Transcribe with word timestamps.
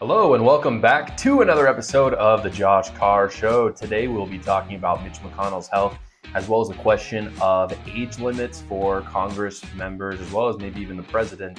Hello, 0.00 0.34
and 0.34 0.46
welcome 0.46 0.80
back 0.80 1.16
to 1.16 1.40
another 1.40 1.66
episode 1.66 2.14
of 2.14 2.44
the 2.44 2.50
Josh 2.50 2.88
Carr 2.90 3.28
Show. 3.28 3.68
Today, 3.70 4.06
we'll 4.06 4.26
be 4.26 4.38
talking 4.38 4.76
about 4.76 5.02
Mitch 5.02 5.14
McConnell's 5.14 5.66
health, 5.66 5.98
as 6.36 6.48
well 6.48 6.60
as 6.60 6.68
the 6.68 6.74
question 6.74 7.32
of 7.40 7.76
age 7.88 8.16
limits 8.20 8.60
for 8.60 9.00
Congress 9.00 9.60
members, 9.74 10.20
as 10.20 10.30
well 10.30 10.48
as 10.48 10.56
maybe 10.58 10.80
even 10.80 10.96
the 10.96 11.02
president. 11.02 11.58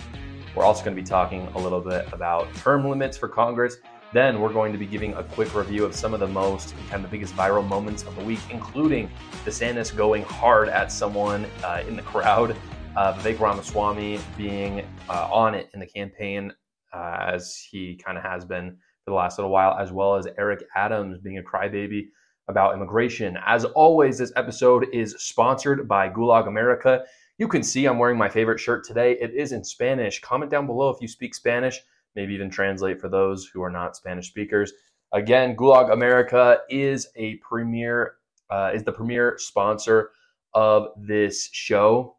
We're 0.56 0.64
also 0.64 0.86
going 0.86 0.96
to 0.96 1.02
be 1.02 1.06
talking 1.06 1.48
a 1.48 1.60
little 1.60 1.82
bit 1.82 2.08
about 2.14 2.48
term 2.56 2.90
limits 2.90 3.18
for 3.18 3.28
Congress. 3.28 3.76
Then, 4.14 4.40
we're 4.40 4.54
going 4.54 4.72
to 4.72 4.80
be 4.80 4.86
giving 4.86 5.16
a 5.16 5.24
quick 5.24 5.54
review 5.54 5.84
of 5.84 5.94
some 5.94 6.14
of 6.14 6.22
the 6.22 6.28
most 6.28 6.74
kind 6.90 7.04
of 7.04 7.12
the 7.12 7.18
biggest 7.18 7.36
viral 7.36 7.68
moments 7.68 8.04
of 8.04 8.16
the 8.16 8.24
week, 8.24 8.40
including 8.52 9.12
DeSantis 9.44 9.94
going 9.94 10.24
hard 10.24 10.70
at 10.70 10.94
someone 10.94 11.46
uh, 11.66 11.84
in 11.86 11.98
the 11.98 12.04
crowd, 12.04 12.56
uh, 12.96 13.14
Vivek 13.16 13.42
Ramaswamy 13.42 14.22
being 14.38 14.86
uh, 15.10 15.28
on 15.30 15.56
it 15.56 15.70
in 15.74 15.82
the 15.82 15.88
campaign 15.88 16.54
uh, 16.94 17.32
as 17.34 17.58
he 17.70 17.96
kind 18.04 18.18
of 18.18 18.24
has 18.24 18.46
been 18.46 18.78
for 19.04 19.12
the 19.12 19.16
last 19.16 19.38
little 19.38 19.52
while, 19.52 19.78
as 19.80 19.92
well 19.92 20.16
as 20.16 20.28
Eric 20.38 20.64
Adams 20.76 21.18
being 21.20 21.38
a 21.38 21.44
crybaby 21.44 22.08
about 22.48 22.74
immigration. 22.74 23.38
As 23.46 23.64
always, 23.66 24.18
this 24.18 24.34
episode 24.36 24.88
is 24.92 25.16
sponsored 25.20 25.88
by 25.88 26.10
Gulag 26.10 26.48
America. 26.48 27.04
You 27.38 27.48
can 27.48 27.64
see 27.64 27.86
I'm 27.86 28.00
wearing 28.00 28.18
my 28.18 28.28
favorite 28.28 28.60
shirt 28.60 28.84
today. 28.84 29.14
It 29.22 29.34
is 29.34 29.52
in 29.52 29.64
Spanish. 29.64 30.20
Comment 30.20 30.52
down 30.52 30.66
below 30.66 30.90
if 30.90 31.02
you 31.02 31.08
speak 31.08 31.34
Spanish, 31.36 31.80
maybe 32.16 32.34
even 32.34 32.50
translate 32.50 33.00
for 33.00 33.08
those 33.08 33.46
who 33.46 33.62
are 33.62 33.70
not 33.70 33.96
Spanish 33.96 34.28
speakers. 34.28 34.74
Again, 35.14 35.56
Gulag 35.56 35.92
America 35.92 36.60
is 36.70 37.08
a 37.16 37.36
premier 37.38 38.16
uh, 38.50 38.72
is 38.74 38.84
the 38.84 38.92
premier 38.92 39.36
sponsor 39.38 40.12
of 40.54 40.88
this 40.98 41.50
show. 41.52 42.18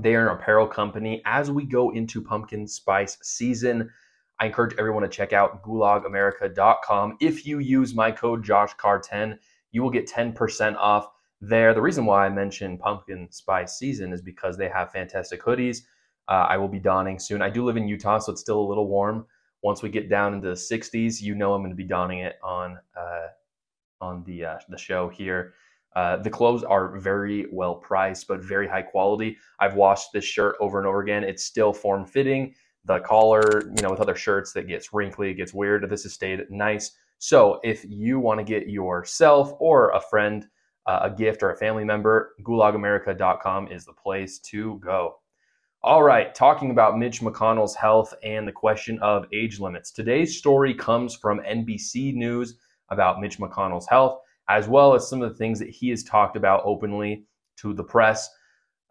They 0.00 0.14
are 0.14 0.28
an 0.28 0.36
apparel 0.36 0.66
company. 0.66 1.22
As 1.24 1.50
we 1.50 1.64
go 1.64 1.90
into 1.90 2.22
pumpkin 2.22 2.66
spice 2.66 3.18
season, 3.22 3.90
I 4.40 4.46
encourage 4.46 4.74
everyone 4.78 5.02
to 5.02 5.08
check 5.08 5.32
out 5.32 5.64
gulagamerica.com. 5.64 7.16
If 7.20 7.46
you 7.46 7.58
use 7.58 7.94
my 7.94 8.12
code 8.12 8.44
JoshCarr10, 8.44 9.38
you 9.72 9.82
will 9.82 9.90
get 9.90 10.08
10% 10.08 10.76
off 10.76 11.08
there. 11.40 11.74
The 11.74 11.82
reason 11.82 12.06
why 12.06 12.26
I 12.26 12.28
mentioned 12.28 12.80
pumpkin 12.80 13.28
spice 13.30 13.78
season 13.78 14.12
is 14.12 14.22
because 14.22 14.56
they 14.56 14.68
have 14.68 14.92
fantastic 14.92 15.42
hoodies. 15.42 15.82
Uh, 16.28 16.46
I 16.48 16.56
will 16.56 16.68
be 16.68 16.78
donning 16.78 17.18
soon. 17.18 17.42
I 17.42 17.50
do 17.50 17.64
live 17.64 17.76
in 17.76 17.88
Utah, 17.88 18.18
so 18.18 18.32
it's 18.32 18.40
still 18.40 18.60
a 18.60 18.68
little 18.68 18.86
warm. 18.86 19.26
Once 19.62 19.82
we 19.82 19.88
get 19.88 20.08
down 20.08 20.34
into 20.34 20.48
the 20.48 20.54
60s, 20.54 21.20
you 21.20 21.34
know 21.34 21.54
I'm 21.54 21.62
going 21.62 21.70
to 21.70 21.76
be 21.76 21.84
donning 21.84 22.20
it 22.20 22.36
on 22.42 22.78
uh, 22.96 23.28
on 24.00 24.22
the 24.24 24.44
uh, 24.44 24.58
the 24.68 24.78
show 24.78 25.08
here. 25.08 25.54
Uh, 25.98 26.16
the 26.16 26.30
clothes 26.30 26.62
are 26.62 26.96
very 27.00 27.46
well 27.50 27.74
priced, 27.74 28.28
but 28.28 28.40
very 28.40 28.68
high 28.68 28.82
quality. 28.82 29.36
I've 29.58 29.74
washed 29.74 30.12
this 30.12 30.24
shirt 30.24 30.54
over 30.60 30.78
and 30.78 30.86
over 30.86 31.00
again. 31.00 31.24
It's 31.24 31.42
still 31.42 31.72
form 31.72 32.06
fitting. 32.06 32.54
The 32.84 33.00
collar, 33.00 33.72
you 33.74 33.82
know, 33.82 33.90
with 33.90 33.98
other 33.98 34.14
shirts 34.14 34.52
that 34.52 34.68
gets 34.68 34.92
wrinkly, 34.92 35.30
it 35.30 35.34
gets 35.34 35.52
weird. 35.52 35.90
This 35.90 36.04
has 36.04 36.12
stayed 36.12 36.48
nice. 36.50 36.92
So 37.18 37.58
if 37.64 37.84
you 37.84 38.20
want 38.20 38.38
to 38.38 38.44
get 38.44 38.68
yourself 38.68 39.52
or 39.58 39.90
a 39.90 40.00
friend 40.00 40.46
uh, 40.86 41.00
a 41.02 41.10
gift 41.10 41.42
or 41.42 41.50
a 41.50 41.56
family 41.56 41.84
member, 41.84 42.36
gulagamerica.com 42.44 43.66
is 43.66 43.84
the 43.84 43.92
place 43.92 44.38
to 44.38 44.78
go. 44.78 45.16
All 45.82 46.04
right, 46.04 46.32
talking 46.32 46.70
about 46.70 46.96
Mitch 46.96 47.22
McConnell's 47.22 47.74
health 47.74 48.14
and 48.22 48.46
the 48.46 48.52
question 48.52 49.00
of 49.00 49.26
age 49.32 49.58
limits. 49.58 49.90
Today's 49.90 50.38
story 50.38 50.74
comes 50.74 51.16
from 51.16 51.40
NBC 51.40 52.14
News 52.14 52.54
about 52.88 53.20
Mitch 53.20 53.40
McConnell's 53.40 53.88
health 53.88 54.20
as 54.48 54.68
well 54.68 54.94
as 54.94 55.08
some 55.08 55.22
of 55.22 55.30
the 55.30 55.36
things 55.36 55.58
that 55.58 55.70
he 55.70 55.90
has 55.90 56.02
talked 56.02 56.36
about 56.36 56.62
openly 56.64 57.24
to 57.58 57.74
the 57.74 57.84
press. 57.84 58.28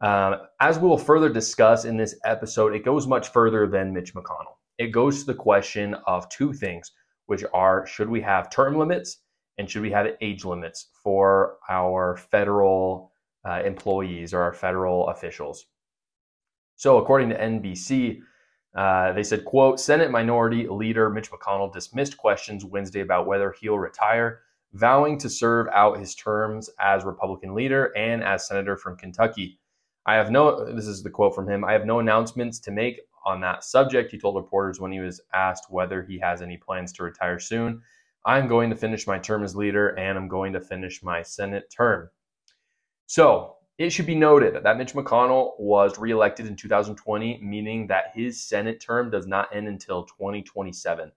Um, 0.01 0.35
as 0.61 0.77
we 0.77 0.87
will 0.87 0.97
further 0.97 1.29
discuss 1.29 1.85
in 1.85 1.97
this 1.97 2.15
episode, 2.23 2.75
it 2.75 2.85
goes 2.85 3.07
much 3.07 3.29
further 3.29 3.67
than 3.67 3.93
Mitch 3.93 4.13
McConnell. 4.13 4.57
It 4.77 4.87
goes 4.87 5.21
to 5.21 5.25
the 5.25 5.33
question 5.33 5.95
of 6.05 6.29
two 6.29 6.53
things, 6.53 6.91
which 7.25 7.43
are 7.53 7.85
should 7.87 8.09
we 8.09 8.21
have 8.21 8.51
term 8.51 8.77
limits 8.77 9.23
and 9.57 9.69
should 9.69 9.81
we 9.81 9.91
have 9.91 10.07
age 10.21 10.45
limits 10.45 10.89
for 11.03 11.57
our 11.69 12.17
federal 12.17 13.11
uh, 13.47 13.61
employees 13.65 14.33
or 14.33 14.41
our 14.41 14.53
federal 14.53 15.07
officials? 15.07 15.65
So, 16.75 16.99
according 16.99 17.29
to 17.29 17.39
NBC, 17.39 18.19
uh, 18.75 19.13
they 19.13 19.23
said, 19.23 19.45
quote, 19.45 19.79
Senate 19.79 20.11
Minority 20.11 20.67
Leader 20.67 21.09
Mitch 21.09 21.31
McConnell 21.31 21.73
dismissed 21.73 22.17
questions 22.17 22.63
Wednesday 22.63 22.99
about 22.99 23.25
whether 23.25 23.55
he'll 23.59 23.79
retire 23.79 24.41
vowing 24.73 25.17
to 25.19 25.29
serve 25.29 25.67
out 25.73 25.99
his 25.99 26.15
terms 26.15 26.69
as 26.79 27.05
Republican 27.05 27.55
leader 27.55 27.95
and 27.97 28.23
as 28.23 28.47
senator 28.47 28.77
from 28.77 28.97
Kentucky. 28.97 29.59
I 30.05 30.15
have 30.15 30.31
no, 30.31 30.73
this 30.73 30.87
is 30.87 31.03
the 31.03 31.09
quote 31.09 31.35
from 31.35 31.49
him, 31.49 31.65
I 31.65 31.73
have 31.73 31.85
no 31.85 31.99
announcements 31.99 32.59
to 32.59 32.71
make 32.71 33.01
on 33.25 33.41
that 33.41 33.65
subject, 33.65 34.11
he 34.11 34.17
told 34.17 34.37
reporters 34.37 34.79
when 34.79 34.91
he 34.91 35.01
was 35.01 35.19
asked 35.33 35.69
whether 35.69 36.01
he 36.01 36.17
has 36.19 36.41
any 36.41 36.55
plans 36.55 36.93
to 36.93 37.03
retire 37.03 37.39
soon. 37.39 37.81
I'm 38.25 38.47
going 38.47 38.69
to 38.69 38.75
finish 38.75 39.05
my 39.05 39.19
term 39.19 39.43
as 39.43 39.55
leader 39.55 39.89
and 39.89 40.17
I'm 40.17 40.29
going 40.29 40.53
to 40.53 40.61
finish 40.61 41.03
my 41.03 41.21
Senate 41.21 41.69
term. 41.69 42.09
So 43.05 43.55
it 43.77 43.89
should 43.91 44.05
be 44.05 44.15
noted 44.15 44.63
that 44.63 44.77
Mitch 44.77 44.93
McConnell 44.93 45.59
was 45.59 45.99
reelected 45.99 46.47
in 46.47 46.55
2020, 46.55 47.39
meaning 47.43 47.85
that 47.87 48.11
his 48.15 48.41
Senate 48.41 48.79
term 48.79 49.11
does 49.11 49.27
not 49.27 49.53
end 49.53 49.67
until 49.67 50.03
2027. 50.05 51.11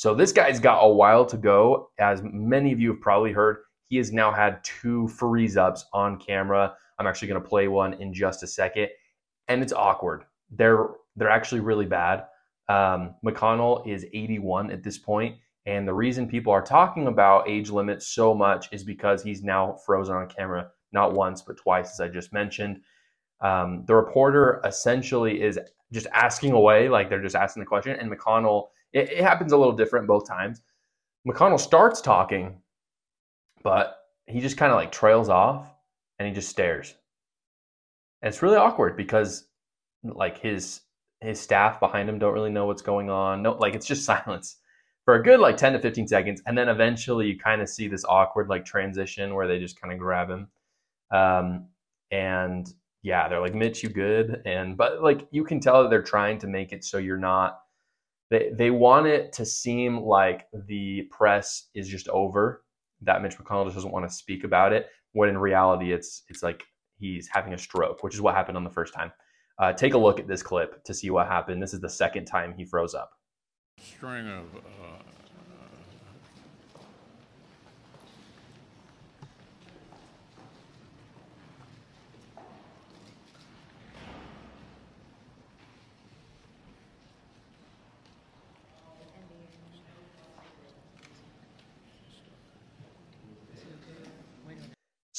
So 0.00 0.14
this 0.14 0.32
guy's 0.32 0.58
got 0.58 0.80
a 0.80 0.88
while 0.88 1.26
to 1.26 1.36
go. 1.36 1.90
As 1.98 2.22
many 2.24 2.72
of 2.72 2.80
you 2.80 2.92
have 2.92 3.02
probably 3.02 3.32
heard, 3.32 3.58
he 3.88 3.98
has 3.98 4.12
now 4.12 4.32
had 4.32 4.64
two 4.64 5.08
freeze 5.08 5.58
ups 5.58 5.84
on 5.92 6.18
camera. 6.18 6.72
I'm 6.98 7.06
actually 7.06 7.28
going 7.28 7.42
to 7.42 7.46
play 7.46 7.68
one 7.68 7.92
in 8.00 8.14
just 8.14 8.42
a 8.42 8.46
second, 8.46 8.88
and 9.48 9.62
it's 9.62 9.74
awkward. 9.74 10.24
They're 10.50 10.88
they're 11.16 11.28
actually 11.28 11.60
really 11.60 11.84
bad. 11.84 12.24
Um, 12.70 13.14
McConnell 13.22 13.86
is 13.86 14.06
81 14.14 14.70
at 14.70 14.82
this 14.82 14.96
point, 14.96 15.36
and 15.66 15.86
the 15.86 15.92
reason 15.92 16.26
people 16.26 16.50
are 16.50 16.62
talking 16.62 17.06
about 17.06 17.46
age 17.46 17.68
limits 17.68 18.06
so 18.06 18.32
much 18.32 18.70
is 18.72 18.82
because 18.82 19.22
he's 19.22 19.42
now 19.42 19.76
frozen 19.84 20.16
on 20.16 20.28
camera, 20.30 20.70
not 20.92 21.12
once 21.12 21.42
but 21.42 21.58
twice, 21.58 21.92
as 21.92 22.00
I 22.00 22.08
just 22.08 22.32
mentioned. 22.32 22.80
Um, 23.42 23.84
the 23.86 23.96
reporter 23.96 24.62
essentially 24.64 25.42
is 25.42 25.58
just 25.92 26.06
asking 26.14 26.52
away, 26.52 26.88
like 26.88 27.10
they're 27.10 27.20
just 27.20 27.36
asking 27.36 27.60
the 27.60 27.66
question, 27.66 27.98
and 28.00 28.10
McConnell 28.10 28.68
it, 28.92 29.10
it 29.10 29.22
happens 29.22 29.52
a 29.52 29.56
little 29.56 29.72
different 29.72 30.06
both 30.06 30.26
times. 30.26 30.62
McConnell 31.26 31.60
starts 31.60 32.00
talking, 32.00 32.60
but 33.62 33.96
he 34.26 34.40
just 34.40 34.56
kind 34.56 34.72
of 34.72 34.76
like 34.76 34.92
trails 34.92 35.28
off 35.28 35.66
and 36.18 36.26
he 36.26 36.34
just 36.34 36.48
stares. 36.48 36.94
And 38.22 38.28
it's 38.28 38.42
really 38.42 38.56
awkward 38.56 38.96
because 38.96 39.48
like 40.02 40.38
his 40.38 40.82
his 41.20 41.38
staff 41.38 41.80
behind 41.80 42.08
him 42.08 42.18
don't 42.18 42.32
really 42.32 42.50
know 42.50 42.66
what's 42.66 42.82
going 42.82 43.10
on. 43.10 43.42
No, 43.42 43.52
like 43.52 43.74
it's 43.74 43.86
just 43.86 44.04
silence 44.06 44.56
for 45.04 45.16
a 45.16 45.22
good 45.22 45.40
like 45.40 45.56
10 45.56 45.74
to 45.74 45.78
15 45.78 46.08
seconds. 46.08 46.42
And 46.46 46.56
then 46.56 46.68
eventually 46.68 47.26
you 47.26 47.38
kind 47.38 47.60
of 47.60 47.68
see 47.68 47.88
this 47.88 48.04
awkward 48.04 48.48
like 48.48 48.64
transition 48.64 49.34
where 49.34 49.46
they 49.46 49.58
just 49.58 49.80
kind 49.80 49.92
of 49.92 49.98
grab 49.98 50.30
him. 50.30 50.48
Um, 51.10 51.66
and 52.10 52.72
yeah, 53.02 53.28
they're 53.28 53.40
like, 53.40 53.54
Mitch, 53.54 53.82
you 53.82 53.88
good? 53.88 54.42
And 54.46 54.76
but 54.76 55.02
like 55.02 55.26
you 55.30 55.44
can 55.44 55.60
tell 55.60 55.82
that 55.82 55.90
they're 55.90 56.02
trying 56.02 56.38
to 56.38 56.46
make 56.46 56.72
it 56.72 56.84
so 56.84 56.98
you're 56.98 57.16
not 57.16 57.60
they 58.30 58.50
they 58.54 58.70
want 58.70 59.06
it 59.06 59.32
to 59.34 59.44
seem 59.44 60.00
like 60.00 60.46
the 60.66 61.02
press 61.10 61.68
is 61.74 61.88
just 61.88 62.08
over 62.08 62.64
that 63.02 63.22
Mitch 63.22 63.36
McConnell 63.38 63.64
just 63.64 63.76
doesn't 63.76 63.92
want 63.92 64.08
to 64.08 64.14
speak 64.14 64.44
about 64.44 64.72
it 64.72 64.88
when 65.12 65.28
in 65.28 65.38
reality 65.38 65.92
it's 65.92 66.22
it's 66.28 66.42
like 66.42 66.64
he's 66.98 67.28
having 67.28 67.54
a 67.54 67.58
stroke 67.58 68.02
which 68.02 68.14
is 68.14 68.20
what 68.20 68.34
happened 68.34 68.56
on 68.56 68.64
the 68.64 68.70
first 68.70 68.94
time. 68.94 69.12
Uh, 69.58 69.72
take 69.72 69.92
a 69.92 69.98
look 69.98 70.18
at 70.18 70.26
this 70.26 70.42
clip 70.42 70.82
to 70.84 70.94
see 70.94 71.10
what 71.10 71.26
happened. 71.26 71.62
This 71.62 71.74
is 71.74 71.80
the 71.80 71.88
second 71.88 72.24
time 72.24 72.54
he 72.56 72.64
froze 72.64 72.94
up. 72.94 73.10
String 73.78 74.26
of 74.26 74.44
uh, 74.56 75.09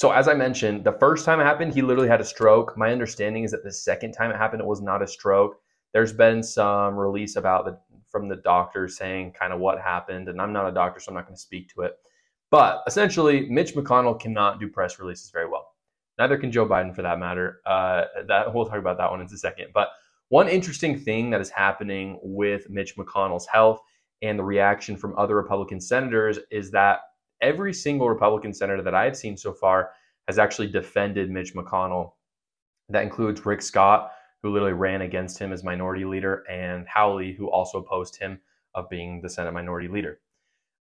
So 0.02 0.10
as 0.10 0.28
I 0.28 0.34
mentioned, 0.34 0.84
the 0.84 0.94
first 0.94 1.26
time 1.26 1.40
it 1.40 1.44
happened, 1.44 1.76
he 1.76 1.84
literally 1.84 2.08
had 2.08 2.20
a 2.20 2.26
stroke. 2.26 2.76
My 2.76 2.92
understanding 2.92 3.44
is 3.44 3.52
that 3.52 3.64
the 3.64 3.72
second 3.72 4.14
time 4.14 4.32
it 4.32 4.36
happened, 4.36 4.60
it 4.60 4.66
was 4.66 4.82
not 4.82 5.04
a 5.04 5.08
stroke. 5.08 5.60
There's 5.94 6.12
been 6.12 6.42
some 6.42 6.96
release 6.96 7.36
about 7.36 7.66
the 7.66 7.78
from 8.10 8.28
the 8.28 8.38
doctor 8.38 8.88
saying 8.88 9.34
kind 9.34 9.54
of 9.54 9.60
what 9.60 9.80
happened, 9.80 10.28
and 10.28 10.42
I'm 10.42 10.52
not 10.52 10.68
a 10.68 10.72
doctor, 10.72 11.00
so 11.00 11.12
I'm 11.12 11.14
not 11.14 11.28
going 11.28 11.36
to 11.36 11.40
speak 11.40 11.70
to 11.76 11.82
it. 11.82 12.00
But 12.50 12.82
essentially, 12.88 13.48
Mitch 13.48 13.76
McConnell 13.76 14.20
cannot 14.20 14.60
do 14.60 14.68
press 14.68 14.98
releases 14.98 15.30
very 15.30 15.48
well. 15.48 15.68
Neither 16.18 16.36
can 16.36 16.52
Joe 16.52 16.66
Biden, 16.66 16.96
for 16.96 17.04
that 17.04 17.20
matter. 17.20 17.62
Uh, 17.68 18.06
that 18.28 18.52
we'll 18.52 18.66
talk 18.66 18.80
about 18.80 18.98
that 18.98 19.12
one 19.12 19.22
in 19.22 19.28
a 19.28 19.38
second. 19.38 19.68
But 19.72 19.90
one 20.30 20.48
interesting 20.48 21.00
thing 21.00 21.30
that 21.30 21.42
is 21.42 21.52
happening 21.52 22.18
with 22.24 22.72
Mitch 22.72 22.98
McConnell's 22.98 23.46
health 23.46 23.80
and 24.24 24.40
the 24.40 24.44
reaction 24.44 24.98
from 24.98 25.16
other 25.16 25.36
Republican 25.36 25.80
senators 25.80 26.40
is 26.50 26.72
that 26.72 27.02
every 27.42 27.74
single 27.74 28.10
Republican 28.10 28.54
senator 28.54 28.82
that 28.82 28.96
I've 28.96 29.18
seen 29.18 29.38
so 29.38 29.54
far 29.54 29.92
has 30.28 30.40
actually 30.40 30.68
defended 30.68 31.30
Mitch 31.30 31.54
McConnell. 31.54 32.14
That 32.90 33.04
includes 33.04 33.46
Rick 33.46 33.62
Scott, 33.62 34.12
who 34.42 34.52
literally 34.52 34.74
ran 34.74 35.02
against 35.02 35.38
him 35.40 35.52
as 35.52 35.64
minority 35.64 36.06
leader, 36.06 36.44
and 36.50 36.88
Hawley, 36.88 37.34
who 37.34 37.50
also 37.50 37.80
opposed 37.80 38.16
him 38.18 38.40
of 38.76 38.90
being 38.90 39.22
the 39.22 39.30
Senate 39.30 39.52
Minority 39.52 39.88
Leader. 39.88 40.20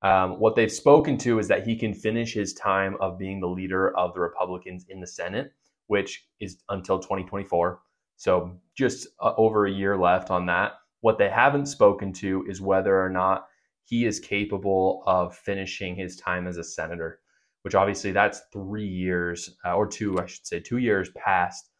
Um, 0.02 0.38
what 0.40 0.56
they've 0.56 0.72
spoken 0.72 1.18
to 1.18 1.38
is 1.38 1.48
that 1.48 1.66
he 1.66 1.76
can 1.76 1.92
finish 1.92 2.32
his 2.32 2.54
time 2.54 2.96
of 3.00 3.18
being 3.18 3.40
the 3.40 3.48
leader 3.48 3.96
of 3.96 4.14
the 4.14 4.20
Republicans 4.20 4.86
in 4.88 5.00
the 5.00 5.06
Senate, 5.06 5.52
which 5.88 6.26
is 6.40 6.58
until 6.70 6.98
2024. 6.98 7.80
So 8.16 8.58
just 8.76 9.08
uh, 9.20 9.34
over 9.36 9.66
a 9.66 9.70
year 9.70 9.96
left 9.96 10.30
on 10.30 10.46
that. 10.46 10.72
What 11.00 11.18
they 11.18 11.28
haven't 11.28 11.66
spoken 11.66 12.12
to 12.14 12.44
is 12.48 12.60
whether 12.60 12.98
or 13.02 13.10
not 13.10 13.46
he 13.84 14.04
is 14.06 14.20
capable 14.20 15.02
of 15.06 15.36
finishing 15.36 15.96
his 15.96 16.16
time 16.16 16.46
as 16.46 16.56
a 16.56 16.64
senator, 16.64 17.20
which 17.62 17.74
obviously 17.74 18.12
that's 18.12 18.42
three 18.52 18.86
years 18.86 19.56
uh, 19.64 19.74
or 19.74 19.86
two, 19.86 20.18
I 20.18 20.26
should 20.26 20.46
say, 20.46 20.60
two 20.60 20.78
years 20.78 21.10
past 21.10 21.70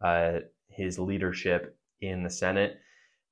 uh, 0.00 0.40
his 0.68 0.98
leadership 0.98 1.76
in 2.00 2.22
the 2.22 2.30
Senate. 2.30 2.80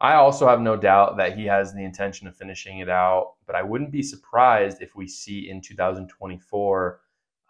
I 0.01 0.15
also 0.15 0.47
have 0.47 0.61
no 0.61 0.77
doubt 0.77 1.17
that 1.17 1.37
he 1.37 1.45
has 1.47 1.75
the 1.75 1.85
intention 1.85 2.29
of 2.29 2.37
finishing 2.37 2.79
it 2.79 2.89
out, 2.89 3.35
but 3.47 3.57
I 3.57 3.63
wouldn't 3.63 3.91
be 3.91 4.03
surprised 4.03 4.81
if 4.81 4.95
we 4.95 5.09
see 5.09 5.51
in 5.51 5.61
2024 5.61 7.01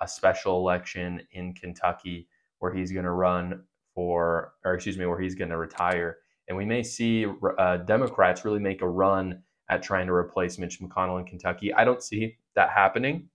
a 0.00 0.08
special 0.08 0.56
election 0.58 1.20
in 1.32 1.52
Kentucky 1.52 2.28
where 2.58 2.72
he's 2.72 2.92
going 2.92 3.04
to 3.04 3.10
run 3.10 3.64
for, 3.94 4.54
or 4.64 4.74
excuse 4.74 4.96
me, 4.96 5.06
where 5.06 5.20
he's 5.20 5.34
going 5.34 5.50
to 5.50 5.58
retire. 5.58 6.18
And 6.48 6.56
we 6.56 6.64
may 6.64 6.82
see 6.82 7.26
uh, 7.58 7.78
Democrats 7.78 8.44
really 8.44 8.60
make 8.60 8.80
a 8.80 8.88
run 8.88 9.42
at 9.70 9.82
trying 9.82 10.06
to 10.06 10.12
replace 10.12 10.58
Mitch 10.58 10.80
McConnell 10.80 11.18
in 11.18 11.26
Kentucky. 11.26 11.72
I 11.74 11.84
don't 11.84 12.02
see 12.02 12.36
that 12.54 12.70
happening, 12.70 13.28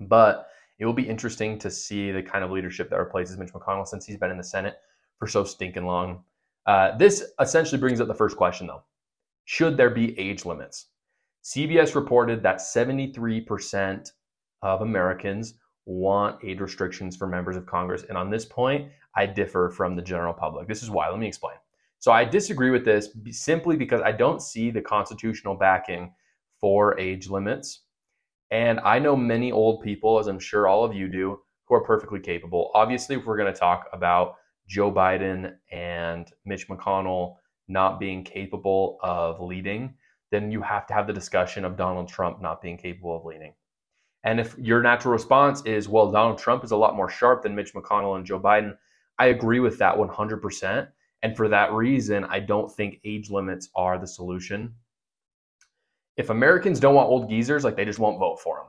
but 0.00 0.48
it 0.78 0.86
will 0.86 0.92
be 0.92 1.08
interesting 1.08 1.58
to 1.60 1.70
see 1.70 2.10
the 2.10 2.22
kind 2.22 2.44
of 2.44 2.50
leadership 2.50 2.90
that 2.90 2.98
replaces 2.98 3.38
Mitch 3.38 3.52
McConnell 3.52 3.86
since 3.86 4.04
he's 4.04 4.16
been 4.16 4.30
in 4.30 4.36
the 4.36 4.44
Senate 4.44 4.76
for 5.18 5.26
so 5.26 5.44
stinking 5.44 5.86
long. 5.86 6.22
Uh, 6.66 6.96
this 6.96 7.24
essentially 7.40 7.80
brings 7.80 8.00
up 8.00 8.08
the 8.08 8.14
first 8.14 8.36
question, 8.36 8.66
though. 8.66 8.82
Should 9.44 9.76
there 9.76 9.90
be 9.90 10.18
age 10.18 10.44
limits? 10.44 10.86
CBS 11.44 11.94
reported 11.94 12.42
that 12.42 12.56
73% 12.56 14.10
of 14.62 14.80
Americans 14.80 15.54
want 15.86 16.44
age 16.44 16.60
restrictions 16.60 17.16
for 17.16 17.28
members 17.28 17.56
of 17.56 17.64
Congress. 17.66 18.04
And 18.08 18.18
on 18.18 18.30
this 18.30 18.44
point, 18.44 18.90
I 19.14 19.26
differ 19.26 19.70
from 19.70 19.94
the 19.94 20.02
general 20.02 20.34
public. 20.34 20.66
This 20.66 20.82
is 20.82 20.90
why. 20.90 21.08
Let 21.08 21.20
me 21.20 21.28
explain. 21.28 21.54
So 21.98 22.12
I 22.12 22.24
disagree 22.24 22.70
with 22.70 22.84
this 22.84 23.08
simply 23.30 23.76
because 23.76 24.00
I 24.02 24.12
don't 24.12 24.42
see 24.42 24.70
the 24.70 24.82
constitutional 24.82 25.54
backing 25.54 26.12
for 26.60 26.98
age 26.98 27.28
limits. 27.28 27.82
And 28.50 28.78
I 28.80 28.98
know 28.98 29.16
many 29.16 29.50
old 29.50 29.82
people, 29.82 30.18
as 30.18 30.28
I'm 30.28 30.38
sure 30.38 30.68
all 30.68 30.84
of 30.84 30.94
you 30.94 31.08
do, 31.08 31.40
who 31.64 31.74
are 31.74 31.84
perfectly 31.84 32.20
capable. 32.20 32.70
Obviously, 32.74 33.16
if 33.16 33.24
we're 33.24 33.36
going 33.36 33.52
to 33.52 33.58
talk 33.58 33.86
about 33.92 34.36
Joe 34.68 34.92
Biden 34.92 35.54
and 35.72 36.30
Mitch 36.44 36.68
McConnell 36.68 37.36
not 37.68 37.98
being 37.98 38.22
capable 38.22 38.98
of 39.02 39.40
leading, 39.40 39.94
then 40.30 40.50
you 40.52 40.62
have 40.62 40.86
to 40.86 40.94
have 40.94 41.06
the 41.06 41.12
discussion 41.12 41.64
of 41.64 41.76
Donald 41.76 42.08
Trump 42.08 42.40
not 42.40 42.62
being 42.62 42.76
capable 42.76 43.16
of 43.16 43.24
leading. 43.24 43.54
And 44.24 44.40
if 44.40 44.56
your 44.58 44.82
natural 44.82 45.12
response 45.12 45.62
is, 45.64 45.88
well, 45.88 46.10
Donald 46.10 46.38
Trump 46.38 46.64
is 46.64 46.72
a 46.72 46.76
lot 46.76 46.96
more 46.96 47.08
sharp 47.08 47.42
than 47.42 47.54
Mitch 47.54 47.74
McConnell 47.74 48.16
and 48.16 48.26
Joe 48.26 48.40
Biden, 48.40 48.76
I 49.18 49.26
agree 49.26 49.60
with 49.60 49.78
that 49.78 49.96
100%. 49.96 50.88
And 51.22 51.36
for 51.36 51.48
that 51.48 51.72
reason, 51.72 52.24
I 52.24 52.40
don't 52.40 52.70
think 52.70 53.00
age 53.04 53.30
limits 53.30 53.68
are 53.74 53.98
the 53.98 54.06
solution. 54.06 54.74
If 56.16 56.30
Americans 56.30 56.80
don't 56.80 56.94
want 56.94 57.08
old 57.08 57.28
geezers, 57.28 57.64
like 57.64 57.76
they 57.76 57.84
just 57.84 57.98
won't 57.98 58.18
vote 58.18 58.40
for 58.40 58.56
them. 58.56 58.66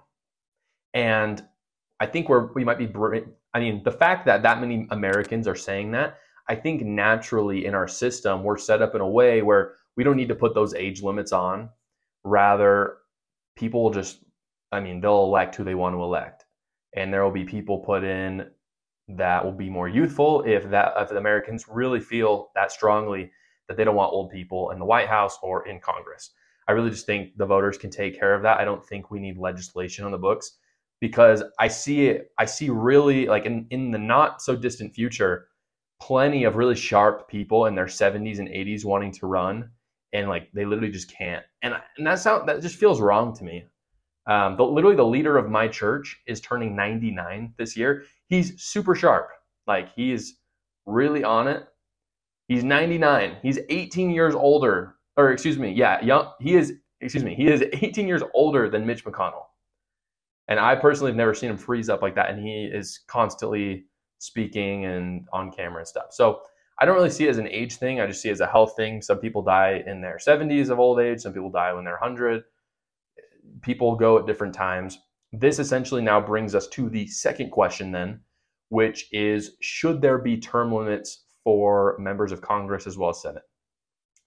And 0.93 1.43
I 1.99 2.05
think 2.05 2.29
we're, 2.29 2.51
we 2.53 2.63
might 2.63 2.77
be 2.77 2.91
I 3.53 3.59
mean, 3.59 3.83
the 3.83 3.91
fact 3.91 4.25
that 4.25 4.43
that 4.43 4.59
many 4.59 4.87
Americans 4.91 5.47
are 5.47 5.55
saying 5.55 5.91
that, 5.91 6.17
I 6.49 6.55
think 6.55 6.81
naturally 6.81 7.65
in 7.65 7.73
our 7.73 7.87
system, 7.87 8.43
we're 8.43 8.57
set 8.57 8.81
up 8.81 8.95
in 8.95 9.01
a 9.01 9.07
way 9.07 9.41
where 9.41 9.75
we 9.95 10.03
don't 10.03 10.15
need 10.15 10.29
to 10.29 10.35
put 10.35 10.53
those 10.53 10.73
age 10.73 11.01
limits 11.01 11.31
on. 11.31 11.69
Rather, 12.23 12.97
people 13.55 13.83
will 13.83 13.91
just, 13.91 14.23
I 14.71 14.79
mean, 14.79 15.01
they'll 15.01 15.23
elect 15.23 15.55
who 15.55 15.63
they 15.63 15.75
want 15.75 15.95
to 15.95 16.03
elect. 16.03 16.45
And 16.95 17.13
there 17.13 17.23
will 17.23 17.31
be 17.31 17.43
people 17.43 17.79
put 17.79 18.03
in 18.03 18.49
that 19.07 19.43
will 19.43 19.53
be 19.53 19.69
more 19.69 19.87
youthful 19.87 20.43
if 20.43 20.69
that 20.69 20.93
if 20.97 21.09
the 21.09 21.17
Americans 21.17 21.65
really 21.67 21.99
feel 21.99 22.49
that 22.55 22.71
strongly 22.71 23.31
that 23.67 23.77
they 23.77 23.83
don't 23.83 23.95
want 23.95 24.13
old 24.13 24.31
people 24.31 24.71
in 24.71 24.79
the 24.79 24.85
White 24.85 25.07
House 25.07 25.37
or 25.41 25.67
in 25.67 25.79
Congress. 25.79 26.31
I 26.67 26.73
really 26.73 26.89
just 26.89 27.05
think 27.05 27.37
the 27.37 27.45
voters 27.45 27.77
can 27.77 27.89
take 27.89 28.19
care 28.19 28.33
of 28.33 28.43
that. 28.43 28.59
I 28.59 28.65
don't 28.65 28.85
think 28.85 29.09
we 29.09 29.19
need 29.19 29.37
legislation 29.37 30.05
on 30.05 30.11
the 30.11 30.17
books 30.17 30.57
because 30.99 31.43
I 31.59 31.67
see 31.67 32.07
it, 32.07 32.31
I 32.37 32.45
see 32.45 32.69
really 32.69 33.27
like 33.27 33.45
in, 33.45 33.67
in 33.69 33.91
the 33.91 33.97
not 33.97 34.41
so 34.41 34.55
distant 34.55 34.93
future, 34.93 35.47
plenty 36.01 36.43
of 36.43 36.55
really 36.55 36.75
sharp 36.75 37.27
people 37.29 37.65
in 37.65 37.75
their 37.75 37.85
70s 37.85 38.39
and 38.39 38.49
80s 38.49 38.83
wanting 38.83 39.11
to 39.13 39.27
run 39.27 39.69
and 40.13 40.27
like 40.29 40.49
they 40.53 40.65
literally 40.65 40.91
just 40.91 41.11
can't. 41.11 41.45
And, 41.61 41.75
and 41.97 42.07
that 42.07 42.19
sound 42.19 42.47
that 42.49 42.61
just 42.61 42.75
feels 42.75 42.99
wrong 42.99 43.35
to 43.37 43.43
me. 43.43 43.65
Um, 44.25 44.57
but 44.57 44.71
literally 44.71 44.95
the 44.97 45.05
leader 45.05 45.37
of 45.37 45.49
my 45.49 45.69
church 45.69 46.21
is 46.27 46.41
turning 46.41 46.75
99 46.75 47.53
this 47.57 47.77
year. 47.77 48.03
He's 48.27 48.61
super 48.61 48.95
sharp. 48.95 49.29
Like 49.67 49.93
he 49.95 50.11
is 50.11 50.35
really 50.85 51.23
on 51.23 51.47
it. 51.47 51.67
He's 52.47 52.63
99. 52.63 53.37
He's 53.41 53.59
18 53.69 54.09
years 54.11 54.33
older, 54.33 54.95
or 55.17 55.31
excuse 55.31 55.57
me, 55.57 55.71
yeah, 55.71 56.01
young. 56.03 56.31
He 56.39 56.55
is, 56.55 56.73
excuse 57.01 57.23
me, 57.23 57.35
he 57.35 57.47
is 57.47 57.61
18 57.73 58.07
years 58.07 58.23
older 58.33 58.69
than 58.69 58.85
Mitch 58.85 59.03
McConnell. 59.03 59.43
And 60.47 60.59
I 60.59 60.75
personally 60.75 61.11
have 61.11 61.17
never 61.17 61.33
seen 61.33 61.49
him 61.49 61.57
freeze 61.57 61.89
up 61.89 62.01
like 62.01 62.15
that. 62.15 62.29
And 62.29 62.41
he 62.41 62.65
is 62.65 63.01
constantly 63.07 63.85
speaking 64.19 64.85
and 64.85 65.27
on 65.33 65.51
camera 65.51 65.79
and 65.79 65.87
stuff. 65.87 66.07
So 66.11 66.41
I 66.79 66.85
don't 66.85 66.95
really 66.95 67.09
see 67.09 67.25
it 67.25 67.29
as 67.29 67.37
an 67.37 67.47
age 67.49 67.75
thing. 67.77 67.99
I 67.99 68.07
just 68.07 68.21
see 68.21 68.29
it 68.29 68.33
as 68.33 68.39
a 68.39 68.47
health 68.47 68.75
thing. 68.77 69.01
Some 69.01 69.17
people 69.19 69.41
die 69.41 69.83
in 69.85 69.99
their 69.99 70.17
70s 70.17 70.69
of 70.69 70.79
old 70.79 70.99
age, 70.99 71.19
some 71.21 71.33
people 71.33 71.49
die 71.49 71.73
when 71.73 71.83
they're 71.83 71.97
100. 71.99 72.43
People 73.61 73.95
go 73.95 74.19
at 74.19 74.25
different 74.27 74.53
times. 74.53 74.99
This 75.33 75.59
essentially 75.59 76.01
now 76.01 76.21
brings 76.21 76.55
us 76.55 76.67
to 76.69 76.89
the 76.89 77.07
second 77.07 77.51
question, 77.51 77.91
then, 77.91 78.21
which 78.69 79.07
is 79.11 79.57
Should 79.61 80.01
there 80.01 80.17
be 80.17 80.37
term 80.37 80.73
limits 80.73 81.25
for 81.43 81.97
members 81.99 82.31
of 82.31 82.41
Congress 82.41 82.87
as 82.87 82.97
well 82.97 83.09
as 83.09 83.21
Senate? 83.21 83.43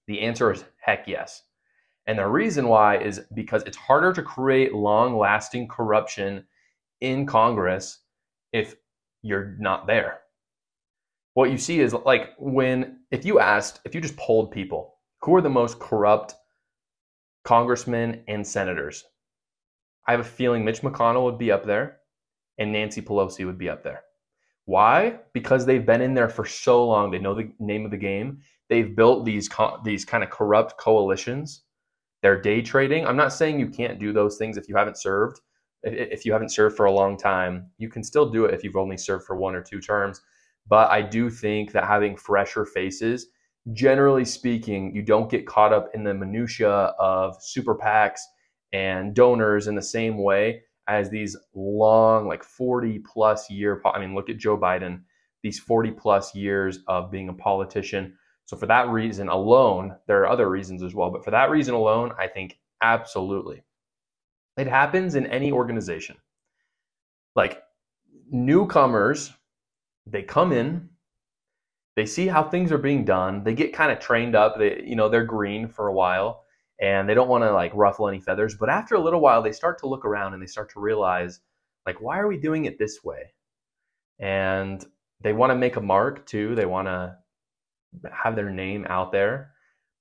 The 0.07 0.21
answer 0.21 0.53
is 0.53 0.65
heck 0.81 1.07
yes. 1.07 1.43
And 2.07 2.19
the 2.19 2.27
reason 2.27 2.69
why 2.69 2.99
is 2.99 3.21
because 3.35 3.63
it's 3.65 3.77
harder 3.77 4.13
to 4.13 4.23
create 4.23 4.75
long 4.75 5.17
lasting 5.17 5.69
corruption 5.69 6.45
in 7.01 7.27
Congress 7.27 8.01
if 8.53 8.75
you're 9.23 9.57
not 9.59 9.87
there. 9.87 10.21
What 11.35 11.51
you 11.51 11.59
see 11.59 11.81
is 11.81 11.95
like 11.95 12.31
when, 12.39 13.01
if 13.11 13.25
you 13.25 13.39
asked, 13.39 13.81
if 13.85 13.95
you 13.95 14.01
just 14.01 14.17
polled 14.17 14.51
people, 14.51 14.95
who 15.23 15.35
are 15.37 15.43
the 15.43 15.49
most 15.49 15.79
corrupt 15.79 16.35
congressmen 17.45 18.23
and 18.27 18.47
senators? 18.47 19.05
I 20.11 20.13
have 20.13 20.21
a 20.21 20.25
feeling 20.25 20.65
Mitch 20.65 20.83
McConnell 20.83 21.23
would 21.23 21.39
be 21.39 21.53
up 21.53 21.65
there 21.65 21.99
and 22.59 22.73
Nancy 22.73 23.01
Pelosi 23.01 23.47
would 23.47 23.59
be 23.59 23.69
up 23.69 23.85
there. 23.85 24.03
Why? 24.65 25.21
Because 25.33 25.65
they've 25.65 25.87
been 25.87 26.01
in 26.01 26.15
there 26.15 26.29
for 26.29 26.45
so 26.45 26.85
long. 26.85 27.13
They 27.13 27.21
know 27.21 27.33
the 27.33 27.53
name 27.61 27.85
of 27.85 27.93
the 27.93 27.97
game. 27.97 28.41
They've 28.69 28.97
built 28.97 29.25
these 29.25 29.49
these 29.85 30.05
kind 30.05 30.25
of 30.25 30.31
corrupt 30.31 30.77
coalitions 30.79 31.63
they're 32.23 32.41
day 32.41 32.61
trading. 32.61 33.07
I'm 33.07 33.17
not 33.17 33.33
saying 33.33 33.61
you 33.61 33.69
can't 33.69 34.01
do 34.01 34.13
those 34.13 34.37
things 34.37 34.57
if 34.57 34.69
you 34.69 34.75
haven't 34.75 34.99
served. 34.99 35.41
If 35.85 36.27
you 36.27 36.33
haven't 36.33 36.51
served 36.51 36.77
for 36.77 36.87
a 36.87 36.93
long 36.93 37.17
time, 37.17 37.71
you 37.79 37.89
can 37.89 38.03
still 38.03 38.29
do 38.29 38.47
it 38.47 38.53
if 38.53 38.65
you've 38.65 38.77
only 38.77 38.97
served 38.97 39.27
for 39.27 39.37
one 39.37 39.55
or 39.55 39.63
two 39.63 39.81
terms. 39.81 40.21
But 40.67 40.91
I 40.91 41.03
do 41.03 41.31
think 41.31 41.71
that 41.71 41.85
having 41.85 42.17
fresher 42.17 42.67
faces, 42.67 43.29
generally 43.75 44.25
speaking, 44.25 44.93
you 44.93 45.03
don't 45.03 45.31
get 45.31 45.47
caught 45.47 45.73
up 45.73 45.89
in 45.95 46.03
the 46.03 46.13
minutia 46.13 46.69
of 46.69 47.41
super 47.41 47.77
PACs 47.77 48.19
and 48.73 49.15
donors 49.15 49.67
in 49.67 49.75
the 49.75 49.83
same 49.83 50.23
way 50.23 50.63
as 50.89 51.11
these 51.11 51.37
long, 51.55 52.27
like 52.27 52.43
40 52.43 53.01
plus 53.01 53.51
year. 53.51 53.81
I 53.85 53.99
mean, 53.99 54.15
look 54.15 54.31
at 54.31 54.39
Joe 54.39 54.59
Biden, 54.59 55.03
these 55.43 55.59
40 55.59 55.93
plus 55.93 56.35
years 56.35 56.81
of 56.89 57.11
being 57.11 57.29
a 57.29 57.35
politician 57.35 58.15
so 58.51 58.57
for 58.57 58.67
that 58.67 58.89
reason 58.89 59.29
alone, 59.29 59.95
there 60.09 60.23
are 60.23 60.29
other 60.29 60.51
reasons 60.51 60.83
as 60.83 60.93
well, 60.93 61.13
but 61.13 61.25
for 61.25 61.31
that 61.31 61.51
reason 61.51 61.73
alone, 61.73 62.11
I 62.19 62.27
think 62.27 62.59
absolutely. 62.83 63.63
It 64.57 64.67
happens 64.67 65.15
in 65.15 65.25
any 65.27 65.53
organization. 65.53 66.17
Like 67.37 67.63
newcomers, 68.29 69.33
they 70.05 70.23
come 70.25 70.51
in, 70.51 70.89
they 71.95 72.07
see 72.07 72.27
how 72.27 72.43
things 72.43 72.73
are 72.73 72.79
being 72.79 73.05
done, 73.05 73.45
they 73.45 73.55
get 73.55 73.73
kind 73.73 73.93
of 73.93 74.01
trained 74.01 74.35
up, 74.35 74.59
they 74.59 74.83
you 74.85 74.97
know, 74.97 75.09
they're 75.09 75.23
green 75.23 75.69
for 75.69 75.87
a 75.87 75.95
while 75.95 76.43
and 76.81 77.09
they 77.09 77.15
don't 77.15 77.29
want 77.29 77.45
to 77.45 77.53
like 77.53 77.73
ruffle 77.75 78.09
any 78.09 78.21
feathers, 78.21 78.55
but 78.55 78.71
after 78.71 78.95
a 78.95 79.01
little 79.01 79.21
while 79.21 79.43
they 79.43 79.53
start 79.53 79.79
to 79.81 79.89
look 79.89 80.05
around 80.05 80.35
and 80.35 80.43
they 80.43 80.47
start 80.47 80.73
to 80.73 80.81
realize 80.81 81.41
like 81.87 82.01
why 82.01 82.19
are 82.19 82.29
we 82.29 82.37
doing 82.37 82.65
it 82.65 82.79
this 82.79 83.03
way? 83.05 83.33
And 84.19 84.85
they 85.21 85.33
want 85.33 85.51
to 85.51 85.57
make 85.57 85.77
a 85.77 85.81
mark 85.81 86.27
too. 86.27 86.55
They 86.55 86.67
want 86.67 86.89
to 86.89 87.17
have 88.13 88.37
their 88.37 88.51
name 88.51 88.87
out 88.89 89.13
there. 89.13 89.53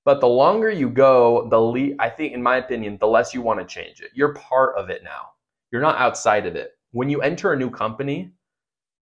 But 0.04 0.20
the 0.20 0.28
longer 0.28 0.70
you 0.70 0.88
go, 0.88 1.48
the 1.50 1.58
le- 1.58 1.94
I 1.98 2.08
think, 2.08 2.32
in 2.32 2.42
my 2.42 2.56
opinion, 2.56 2.96
the 3.00 3.06
less 3.06 3.34
you 3.34 3.42
want 3.42 3.60
to 3.60 3.66
change 3.66 4.00
it. 4.00 4.10
You're 4.14 4.34
part 4.34 4.76
of 4.76 4.88
it 4.88 5.04
now. 5.04 5.32
You're 5.70 5.82
not 5.82 5.98
outside 5.98 6.46
of 6.46 6.56
it. 6.56 6.72
When 6.92 7.10
you 7.10 7.20
enter 7.20 7.52
a 7.52 7.56
new 7.56 7.70
company, 7.70 8.32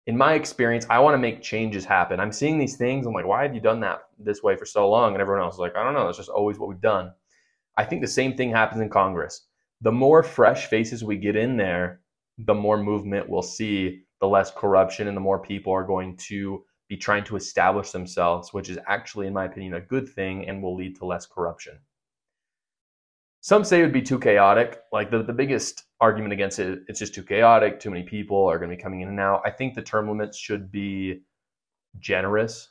in 0.07 0.17
my 0.17 0.35
experience, 0.35 0.87
I 0.91 0.99
want 0.99 1.15
to 1.15 1.19
make 1.19 1.43
changes 1.43 1.85
happen. 1.85 2.21
I'm 2.21 2.33
seeing 2.33 2.59
these 2.59 2.77
things. 2.77 3.07
I'm 3.07 3.15
like, 3.15 3.27
why 3.27 3.43
have 3.43 3.55
you 3.55 3.61
done 3.61 3.81
that 3.81 4.03
this 4.19 4.43
way 4.43 4.57
for 4.57 4.67
so 4.67 4.89
long? 4.89 5.13
And 5.13 5.21
everyone 5.21 5.43
else 5.43 5.55
is 5.55 5.61
like, 5.61 5.77
I 5.77 5.85
don't 5.85 5.95
know. 5.95 6.09
It's 6.09 6.19
just 6.19 6.29
always 6.29 6.59
what 6.59 6.69
we've 6.69 6.81
done. 6.81 7.13
I 7.77 7.85
think 7.85 8.03
the 8.03 8.09
same 8.09 8.37
thing 8.37 8.51
happens 8.51 8.81
in 8.81 8.89
Congress. 8.89 9.47
The 9.81 9.93
more 9.93 10.23
fresh 10.23 10.67
faces 10.67 11.03
we 11.03 11.17
get 11.17 11.37
in 11.37 11.57
there, 11.57 12.01
the 12.39 12.55
more 12.55 12.79
movement 12.79 13.29
we'll 13.29 13.43
see, 13.43 14.03
the 14.21 14.29
less 14.29 14.51
corruption, 14.51 15.09
and 15.09 15.17
the 15.17 15.21
more 15.21 15.41
people 15.41 15.73
are 15.73 15.85
going 15.85 16.17
to 16.29 16.65
be 16.89 16.97
trying 16.97 17.25
to 17.25 17.37
establish 17.37 17.91
themselves, 17.91 18.53
which 18.53 18.69
is 18.69 18.79
actually, 18.87 19.27
in 19.27 19.33
my 19.33 19.47
opinion, 19.47 19.75
a 19.75 19.81
good 19.81 20.09
thing 20.09 20.49
and 20.49 20.63
will 20.63 20.77
lead 20.77 20.97
to 20.97 21.07
less 21.07 21.27
corruption. 21.27 21.79
Some 23.41 23.65
say 23.65 23.81
it 23.81 23.83
would 23.83 23.93
be 23.93 24.03
too 24.03 24.21
chaotic. 24.21 24.83
Like 24.93 25.11
the, 25.11 25.23
the 25.23 25.33
biggest 25.33 25.85
argument 26.01 26.33
against 26.33 26.61
it, 26.61 26.81
it's 26.87 27.01
just 27.01 27.15
too 27.15 27.25
chaotic. 27.25 27.81
Too 27.81 27.91
many 27.91 28.05
people 28.05 28.47
are 28.47 28.59
going 28.59 28.71
to 28.71 28.77
be 28.77 28.83
coming 28.83 29.01
in 29.01 29.09
and 29.09 29.19
out. 29.19 29.43
I 29.45 29.51
think 29.51 29.75
the 29.75 29.83
term 29.83 30.09
limits 30.09 30.39
should 30.39 30.71
be 30.71 31.23
generous, 31.99 32.69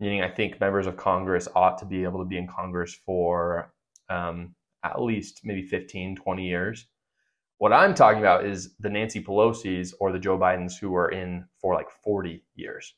meaning 0.00 0.22
I 0.22 0.30
think 0.30 0.60
members 0.60 0.86
of 0.86 0.96
Congress 0.96 1.46
ought 1.54 1.76
to 1.78 1.84
be 1.84 2.04
able 2.04 2.20
to 2.20 2.24
be 2.24 2.38
in 2.38 2.48
Congress 2.48 2.94
for 3.04 3.74
um, 4.12 4.54
at 4.84 5.00
least 5.00 5.40
maybe 5.44 5.62
15, 5.62 6.16
20 6.16 6.46
years. 6.46 6.86
What 7.58 7.72
I'm 7.72 7.94
talking 7.94 8.18
about 8.18 8.44
is 8.44 8.74
the 8.80 8.90
Nancy 8.90 9.22
Pelosi's 9.22 9.94
or 10.00 10.12
the 10.12 10.18
Joe 10.18 10.38
Bidens 10.38 10.78
who 10.80 10.94
are 10.96 11.10
in 11.10 11.44
for 11.60 11.74
like 11.74 11.90
40 11.90 12.44
years. 12.54 12.94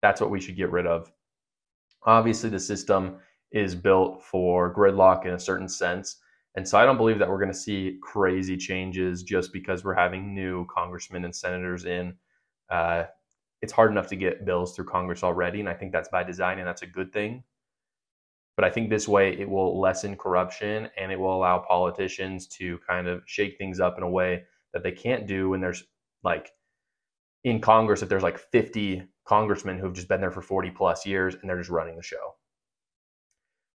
That's 0.00 0.20
what 0.20 0.30
we 0.30 0.40
should 0.40 0.56
get 0.56 0.70
rid 0.70 0.86
of. 0.86 1.12
Obviously, 2.04 2.48
the 2.48 2.60
system 2.60 3.18
is 3.52 3.74
built 3.74 4.22
for 4.22 4.74
gridlock 4.74 5.26
in 5.26 5.34
a 5.34 5.38
certain 5.38 5.68
sense. 5.68 6.16
And 6.54 6.66
so 6.66 6.78
I 6.78 6.86
don't 6.86 6.96
believe 6.96 7.18
that 7.18 7.28
we're 7.28 7.38
going 7.38 7.52
to 7.52 7.58
see 7.58 7.98
crazy 8.02 8.56
changes 8.56 9.22
just 9.22 9.52
because 9.52 9.84
we're 9.84 9.94
having 9.94 10.34
new 10.34 10.66
congressmen 10.66 11.24
and 11.24 11.34
senators 11.34 11.84
in. 11.84 12.14
Uh, 12.70 13.04
it's 13.60 13.72
hard 13.72 13.90
enough 13.90 14.06
to 14.08 14.16
get 14.16 14.44
bills 14.44 14.74
through 14.74 14.86
Congress 14.86 15.22
already, 15.22 15.60
and 15.60 15.68
I 15.68 15.74
think 15.74 15.92
that's 15.92 16.08
by 16.08 16.22
design, 16.22 16.58
and 16.58 16.66
that's 16.66 16.82
a 16.82 16.86
good 16.86 17.12
thing. 17.12 17.42
But 18.58 18.64
I 18.64 18.70
think 18.70 18.90
this 18.90 19.06
way 19.06 19.38
it 19.38 19.48
will 19.48 19.80
lessen 19.80 20.16
corruption 20.16 20.88
and 20.98 21.12
it 21.12 21.20
will 21.20 21.32
allow 21.32 21.60
politicians 21.60 22.48
to 22.48 22.78
kind 22.78 23.06
of 23.06 23.22
shake 23.24 23.56
things 23.56 23.78
up 23.78 23.96
in 23.98 24.02
a 24.02 24.10
way 24.10 24.42
that 24.72 24.82
they 24.82 24.90
can't 24.90 25.28
do 25.28 25.50
when 25.50 25.60
there's 25.60 25.84
like 26.24 26.50
in 27.44 27.60
Congress, 27.60 28.02
if 28.02 28.08
there's 28.08 28.24
like 28.24 28.36
50 28.36 29.04
congressmen 29.24 29.78
who've 29.78 29.92
just 29.92 30.08
been 30.08 30.20
there 30.20 30.32
for 30.32 30.42
40 30.42 30.72
plus 30.72 31.06
years 31.06 31.36
and 31.36 31.48
they're 31.48 31.56
just 31.56 31.70
running 31.70 31.94
the 31.94 32.02
show. 32.02 32.34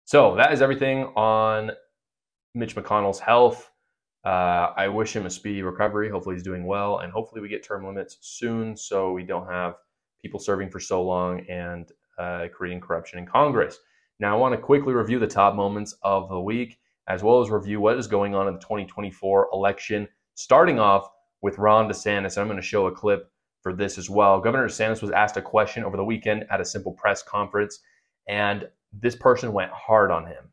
So 0.04 0.34
that 0.34 0.52
is 0.52 0.60
everything 0.60 1.04
on 1.14 1.70
Mitch 2.56 2.74
McConnell's 2.74 3.20
health. 3.20 3.70
Uh, 4.24 4.72
I 4.76 4.88
wish 4.88 5.14
him 5.14 5.26
a 5.26 5.30
speedy 5.30 5.62
recovery. 5.62 6.10
Hopefully, 6.10 6.34
he's 6.34 6.42
doing 6.42 6.66
well, 6.66 6.98
and 6.98 7.12
hopefully, 7.12 7.40
we 7.40 7.48
get 7.48 7.62
term 7.62 7.86
limits 7.86 8.18
soon 8.20 8.76
so 8.76 9.12
we 9.12 9.22
don't 9.22 9.46
have 9.48 9.76
people 10.20 10.40
serving 10.40 10.70
for 10.70 10.80
so 10.80 11.04
long 11.04 11.46
and 11.48 11.92
uh, 12.18 12.48
creating 12.52 12.80
corruption 12.80 13.20
in 13.20 13.26
Congress. 13.26 13.78
Now, 14.22 14.36
I 14.36 14.38
want 14.38 14.54
to 14.54 14.60
quickly 14.60 14.94
review 14.94 15.18
the 15.18 15.26
top 15.26 15.56
moments 15.56 15.96
of 16.02 16.28
the 16.28 16.40
week, 16.40 16.78
as 17.08 17.24
well 17.24 17.42
as 17.42 17.50
review 17.50 17.80
what 17.80 17.98
is 17.98 18.06
going 18.06 18.36
on 18.36 18.46
in 18.46 18.54
the 18.54 18.60
2024 18.60 19.48
election, 19.52 20.06
starting 20.34 20.78
off 20.78 21.08
with 21.42 21.58
Ron 21.58 21.88
DeSantis. 21.88 22.38
I'm 22.38 22.46
going 22.46 22.56
to 22.56 22.62
show 22.62 22.86
a 22.86 22.92
clip 22.92 23.32
for 23.62 23.74
this 23.74 23.98
as 23.98 24.08
well. 24.08 24.40
Governor 24.40 24.68
DeSantis 24.68 25.02
was 25.02 25.10
asked 25.10 25.36
a 25.36 25.42
question 25.42 25.82
over 25.82 25.96
the 25.96 26.04
weekend 26.04 26.44
at 26.52 26.60
a 26.60 26.64
simple 26.64 26.92
press 26.92 27.20
conference, 27.20 27.80
and 28.28 28.68
this 28.92 29.16
person 29.16 29.52
went 29.52 29.72
hard 29.72 30.12
on 30.12 30.26
him 30.26 30.44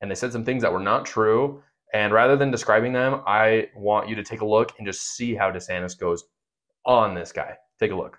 and 0.00 0.10
they 0.10 0.14
said 0.14 0.32
some 0.32 0.44
things 0.44 0.62
that 0.62 0.72
were 0.72 0.80
not 0.80 1.04
true. 1.04 1.62
And 1.92 2.12
rather 2.12 2.36
than 2.36 2.50
describing 2.50 2.92
them, 2.92 3.22
I 3.26 3.68
want 3.74 4.08
you 4.08 4.14
to 4.16 4.22
take 4.22 4.42
a 4.42 4.46
look 4.46 4.72
and 4.78 4.86
just 4.86 5.14
see 5.16 5.34
how 5.34 5.50
DeSantis 5.50 5.98
goes 5.98 6.24
on 6.84 7.14
this 7.14 7.32
guy. 7.32 7.56
Take 7.78 7.90
a 7.90 7.96
look. 7.96 8.18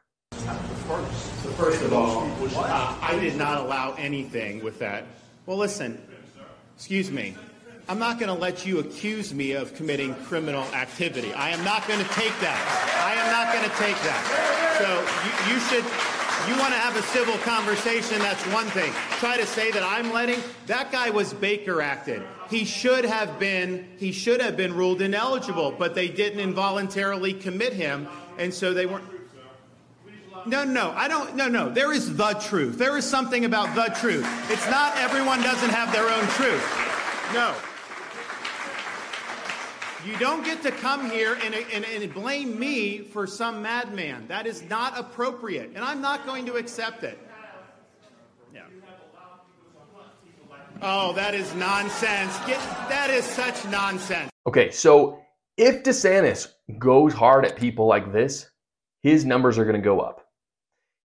First, 1.61 1.83
of 1.83 1.93
all, 1.93 2.27
uh, 2.55 2.97
I 3.03 3.19
did 3.19 3.35
not 3.35 3.63
allow 3.63 3.93
anything 3.93 4.63
with 4.63 4.79
that. 4.79 5.05
Well, 5.45 5.57
listen, 5.57 6.01
excuse 6.75 7.11
me. 7.11 7.35
I'm 7.87 7.99
not 7.99 8.17
going 8.17 8.33
to 8.33 8.41
let 8.41 8.65
you 8.65 8.79
accuse 8.79 9.31
me 9.31 9.51
of 9.51 9.75
committing 9.75 10.15
criminal 10.23 10.63
activity. 10.73 11.31
I 11.33 11.49
am 11.49 11.63
not 11.63 11.87
going 11.87 11.99
to 11.99 12.09
take 12.13 12.33
that. 12.39 12.57
I 13.05 13.13
am 13.13 13.31
not 13.31 13.53
going 13.53 13.63
to 13.63 13.75
take 13.77 13.93
that. 14.01 14.23
So 14.79 14.89
you, 15.21 15.53
you 15.53 15.59
should 15.69 15.85
you 16.49 16.59
want 16.59 16.73
to 16.73 16.79
have 16.79 16.95
a 16.95 17.03
civil 17.03 17.37
conversation, 17.43 18.17
that's 18.17 18.43
one 18.51 18.65
thing. 18.65 18.91
Try 19.19 19.37
to 19.37 19.45
say 19.45 19.69
that 19.69 19.83
I'm 19.83 20.11
letting 20.11 20.39
that 20.65 20.91
guy 20.91 21.11
was 21.11 21.31
Baker 21.31 21.79
acted. 21.79 22.23
He 22.49 22.65
should 22.65 23.05
have 23.05 23.37
been 23.37 23.87
he 23.99 24.11
should 24.11 24.41
have 24.41 24.57
been 24.57 24.73
ruled 24.73 25.03
ineligible, 25.03 25.75
but 25.77 25.93
they 25.93 26.07
didn't 26.07 26.39
involuntarily 26.39 27.33
commit 27.33 27.73
him, 27.73 28.07
and 28.39 28.51
so 28.51 28.73
they 28.73 28.87
weren't 28.87 29.05
no, 30.45 30.63
no, 30.63 30.91
I 30.95 31.07
don't. 31.07 31.35
No, 31.35 31.47
no. 31.47 31.69
There 31.69 31.93
is 31.93 32.15
the 32.15 32.33
truth. 32.33 32.77
There 32.77 32.97
is 32.97 33.05
something 33.05 33.45
about 33.45 33.75
the 33.75 33.93
truth. 33.99 34.27
It's 34.49 34.69
not 34.69 34.95
everyone 34.97 35.41
doesn't 35.41 35.69
have 35.69 35.91
their 35.91 36.09
own 36.09 36.27
truth. 36.29 36.63
No. 37.33 37.55
You 40.05 40.17
don't 40.17 40.43
get 40.43 40.63
to 40.63 40.71
come 40.71 41.11
here 41.11 41.37
and, 41.43 41.53
and, 41.53 41.85
and, 41.85 42.13
blame 42.13 42.59
me 42.59 42.99
for 42.99 43.27
some 43.27 43.61
madman. 43.61 44.27
That 44.27 44.47
is 44.47 44.63
not 44.63 44.97
appropriate, 44.97 45.73
and 45.75 45.85
I'm 45.85 46.01
not 46.01 46.25
going 46.25 46.45
to 46.47 46.55
accept 46.55 47.03
it. 47.03 47.19
Yeah. 48.51 48.61
Oh, 50.81 51.13
that 51.13 51.35
is 51.35 51.53
nonsense. 51.53 52.35
Get, 52.47 52.59
that 52.89 53.11
is 53.11 53.23
such 53.23 53.63
nonsense. 53.65 54.31
Okay, 54.47 54.71
so 54.71 55.21
if 55.55 55.83
DeSantis 55.83 56.47
goes 56.79 57.13
hard 57.13 57.45
at 57.45 57.55
people 57.55 57.85
like 57.85 58.11
this, 58.11 58.49
his 59.03 59.23
numbers 59.23 59.59
are 59.59 59.65
going 59.65 59.79
to 59.79 59.85
go 59.85 59.99
up. 59.99 60.20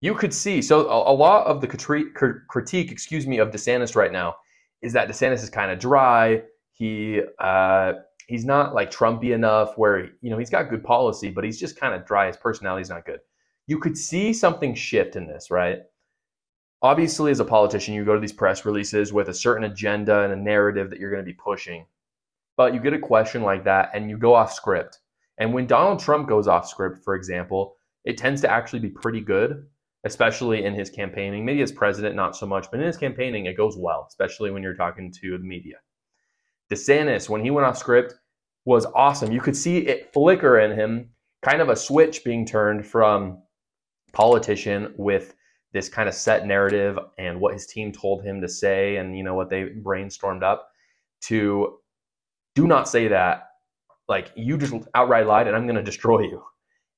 You 0.02 0.14
could 0.14 0.34
see, 0.34 0.62
so 0.62 0.88
a, 0.88 1.12
a 1.12 1.16
lot 1.16 1.48
of 1.48 1.62
the 1.62 1.68
critique, 1.68 2.92
excuse 2.92 3.26
me, 3.26 3.40
of 3.40 3.50
DeSantis 3.50 3.96
right 3.96 4.12
now 4.12 4.36
is 4.82 4.94
that 4.94 5.08
DeSantis 5.08 5.44
is 5.44 5.50
kind 5.50 5.72
of 5.72 5.80
dry. 5.80 6.44
He, 6.74 7.22
uh, 7.40 7.94
he's 8.28 8.46
not 8.46 8.74
like 8.74 8.92
Trumpy 8.92 9.34
enough 9.34 9.78
where 9.78 10.10
you 10.22 10.30
know 10.30 10.38
he's 10.38 10.50
got 10.50 10.70
good 10.70 10.84
policy, 10.84 11.30
but 11.30 11.44
he's 11.44 11.60
just 11.60 11.80
kind 11.80 11.94
of 11.94 12.06
dry. 12.06 12.28
His 12.28 12.38
personality's 12.38 12.90
not 12.90 13.06
good. 13.06 13.20
You 13.68 13.80
could 13.80 13.98
see 13.98 14.34
something 14.34 14.76
shift 14.76 15.16
in 15.16 15.28
this, 15.28 15.50
right? 15.50 15.80
Obviously, 16.82 17.32
as 17.32 17.40
a 17.40 17.46
politician, 17.46 17.96
you 17.96 18.06
go 18.06 18.14
to 18.14 18.20
these 18.20 18.34
press 18.34 18.66
releases 18.66 19.12
with 19.12 19.30
a 19.30 19.34
certain 19.34 19.64
agenda 19.64 20.22
and 20.22 20.34
a 20.34 20.36
narrative 20.36 20.90
that 20.90 21.00
you're 21.00 21.10
going 21.10 21.24
to 21.24 21.32
be 21.32 21.34
pushing. 21.34 21.86
But 22.58 22.74
you 22.74 22.80
get 22.80 22.94
a 22.94 23.00
question 23.00 23.42
like 23.42 23.64
that 23.64 23.92
and 23.94 24.10
you 24.10 24.18
go 24.18 24.36
off 24.36 24.54
script. 24.54 25.00
And 25.38 25.54
when 25.54 25.68
Donald 25.68 26.00
Trump 26.00 26.30
goes 26.30 26.48
off 26.48 26.68
script, 26.68 27.04
for 27.04 27.16
example, 27.16 27.76
it 28.06 28.18
tends 28.18 28.42
to 28.42 28.52
actually 28.52 28.80
be 28.80 28.90
pretty 28.90 29.20
good, 29.20 29.66
especially 30.06 30.64
in 30.64 30.74
his 30.74 30.90
campaigning. 30.90 31.44
Maybe 31.44 31.62
as 31.62 31.72
president, 31.72 32.16
not 32.16 32.36
so 32.36 32.46
much, 32.46 32.68
but 32.72 32.80
in 32.80 32.86
his 32.86 32.98
campaigning, 32.98 33.48
it 33.48 33.58
goes 33.58 33.76
well, 33.78 34.06
especially 34.08 34.52
when 34.52 34.64
you're 34.64 34.76
talking 34.76 35.12
to 35.22 35.38
the 35.38 35.44
media. 35.44 35.76
DeSantis, 36.72 37.28
when 37.28 37.44
he 37.44 37.52
went 37.52 37.68
off 37.68 37.78
script, 37.78 38.16
was 38.66 38.86
awesome. 38.96 39.32
You 39.32 39.42
could 39.42 39.56
see 39.56 39.80
it 39.80 40.14
flicker 40.14 40.60
in 40.60 40.72
him, 40.72 41.10
kind 41.44 41.62
of 41.62 41.70
a 41.70 41.76
switch 41.76 42.24
being 42.24 42.46
turned 42.46 42.86
from 42.86 43.42
politician 44.14 44.94
with 44.98 45.36
this 45.74 45.90
kind 45.90 46.08
of 46.08 46.16
set 46.16 46.48
narrative 46.48 46.98
and 47.18 47.40
what 47.40 47.54
his 47.54 47.68
team 47.68 47.92
told 47.92 48.24
him 48.24 48.40
to 48.42 48.48
say 48.48 48.96
and 48.96 49.18
you 49.18 49.24
know 49.24 49.36
what 49.36 49.50
they 49.50 49.66
brainstormed 49.84 50.42
up 50.42 50.70
to 51.22 51.78
do 52.56 52.66
not 52.66 52.88
say 52.88 53.10
that 53.10 53.50
like 54.08 54.32
you 54.38 54.58
just 54.58 54.74
outright 54.96 55.28
lied 55.28 55.48
and 55.48 55.56
i'm 55.56 55.66
going 55.66 55.76
to 55.76 55.84
destroy 55.84 56.22
you 56.22 56.42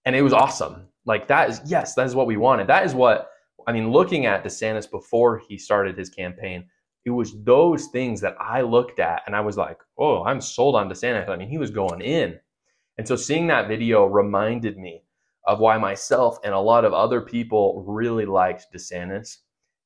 and 0.06 0.16
it 0.16 0.22
was 0.22 0.32
awesome 0.32 0.88
like 1.08 1.28
that 1.28 1.50
is 1.50 1.62
yes 1.66 1.96
that 1.96 2.06
is 2.06 2.14
what 2.14 2.28
we 2.28 2.38
wanted 2.38 2.68
that 2.68 2.86
is 2.86 2.94
what 2.94 3.30
i 3.66 3.72
mean 3.72 3.92
looking 3.92 4.28
at 4.28 4.44
desantis 4.44 4.90
before 4.90 5.42
he 5.48 5.58
started 5.58 5.98
his 5.98 6.10
campaign 6.10 6.64
it 7.08 7.12
was 7.12 7.42
those 7.46 7.86
things 7.88 8.20
that 8.20 8.36
I 8.38 8.60
looked 8.60 9.00
at 9.00 9.22
and 9.26 9.34
I 9.34 9.40
was 9.40 9.56
like, 9.56 9.80
oh, 9.98 10.26
I'm 10.26 10.42
sold 10.42 10.76
on 10.76 10.90
DeSantis. 10.90 11.30
I 11.30 11.38
mean, 11.38 11.48
he 11.48 11.58
was 11.58 11.72
going 11.72 12.02
in. 12.02 12.38
And 12.98 13.08
so 13.08 13.16
seeing 13.16 13.48
that 13.48 13.70
video 13.70 14.06
reminded 14.08 14.78
me 14.78 15.04
of 15.46 15.62
why 15.62 15.78
myself 15.78 16.38
and 16.44 16.54
a 16.54 16.60
lot 16.60 16.84
of 16.84 16.92
other 16.92 17.22
people 17.22 17.82
really 17.88 18.26
liked 18.26 18.66
DeSantis. 18.76 19.38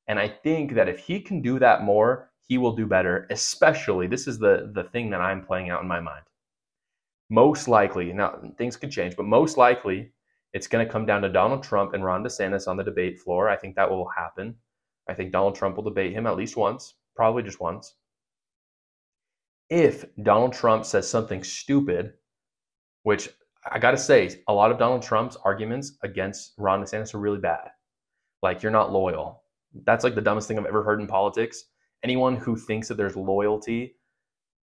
And 0.08 0.18
I 0.18 0.26
think 0.26 0.74
that 0.74 0.88
if 0.88 0.98
he 0.98 1.20
can 1.20 1.40
do 1.40 1.60
that 1.60 1.84
more, 1.84 2.32
he 2.40 2.58
will 2.58 2.74
do 2.74 2.88
better, 2.88 3.28
especially 3.30 4.08
this 4.08 4.26
is 4.26 4.40
the, 4.40 4.72
the 4.74 4.82
thing 4.82 5.08
that 5.10 5.20
I'm 5.20 5.44
playing 5.44 5.70
out 5.70 5.80
in 5.80 5.86
my 5.86 6.00
mind. 6.00 6.24
Most 7.30 7.68
likely, 7.68 8.12
now 8.12 8.40
things 8.58 8.76
could 8.76 8.90
change, 8.90 9.14
but 9.14 9.26
most 9.26 9.56
likely 9.56 10.10
it's 10.52 10.66
going 10.66 10.84
to 10.84 10.92
come 10.92 11.06
down 11.06 11.22
to 11.22 11.28
Donald 11.28 11.62
Trump 11.62 11.94
and 11.94 12.04
Ron 12.04 12.22
DeSantis 12.22 12.68
on 12.68 12.76
the 12.76 12.84
debate 12.84 13.20
floor. 13.20 13.48
I 13.48 13.56
think 13.56 13.76
that 13.76 13.90
will 13.90 14.08
happen. 14.08 14.54
I 15.08 15.14
think 15.14 15.32
Donald 15.32 15.54
Trump 15.54 15.76
will 15.76 15.82
debate 15.82 16.12
him 16.12 16.26
at 16.26 16.36
least 16.36 16.56
once 16.56 16.94
probably 17.14 17.42
just 17.42 17.60
once. 17.60 17.94
If 19.70 20.04
Donald 20.22 20.52
Trump 20.52 20.84
says 20.84 21.08
something 21.08 21.42
stupid, 21.44 22.14
which 23.02 23.30
I 23.70 23.78
got 23.78 23.92
to 23.92 23.96
say, 23.96 24.42
a 24.48 24.52
lot 24.52 24.70
of 24.70 24.78
Donald 24.78 25.02
Trump's 25.02 25.36
arguments 25.44 25.98
against 26.02 26.52
Ron 26.58 26.82
DeSantis 26.82 27.14
are 27.14 27.18
really 27.20 27.38
bad. 27.38 27.68
Like, 28.42 28.62
you're 28.62 28.72
not 28.72 28.92
loyal. 28.92 29.44
That's 29.84 30.04
like 30.04 30.14
the 30.14 30.20
dumbest 30.20 30.48
thing 30.48 30.58
I've 30.58 30.66
ever 30.66 30.82
heard 30.82 31.00
in 31.00 31.06
politics. 31.06 31.64
Anyone 32.02 32.36
who 32.36 32.56
thinks 32.56 32.88
that 32.88 32.96
there's 32.96 33.16
loyalty, 33.16 33.94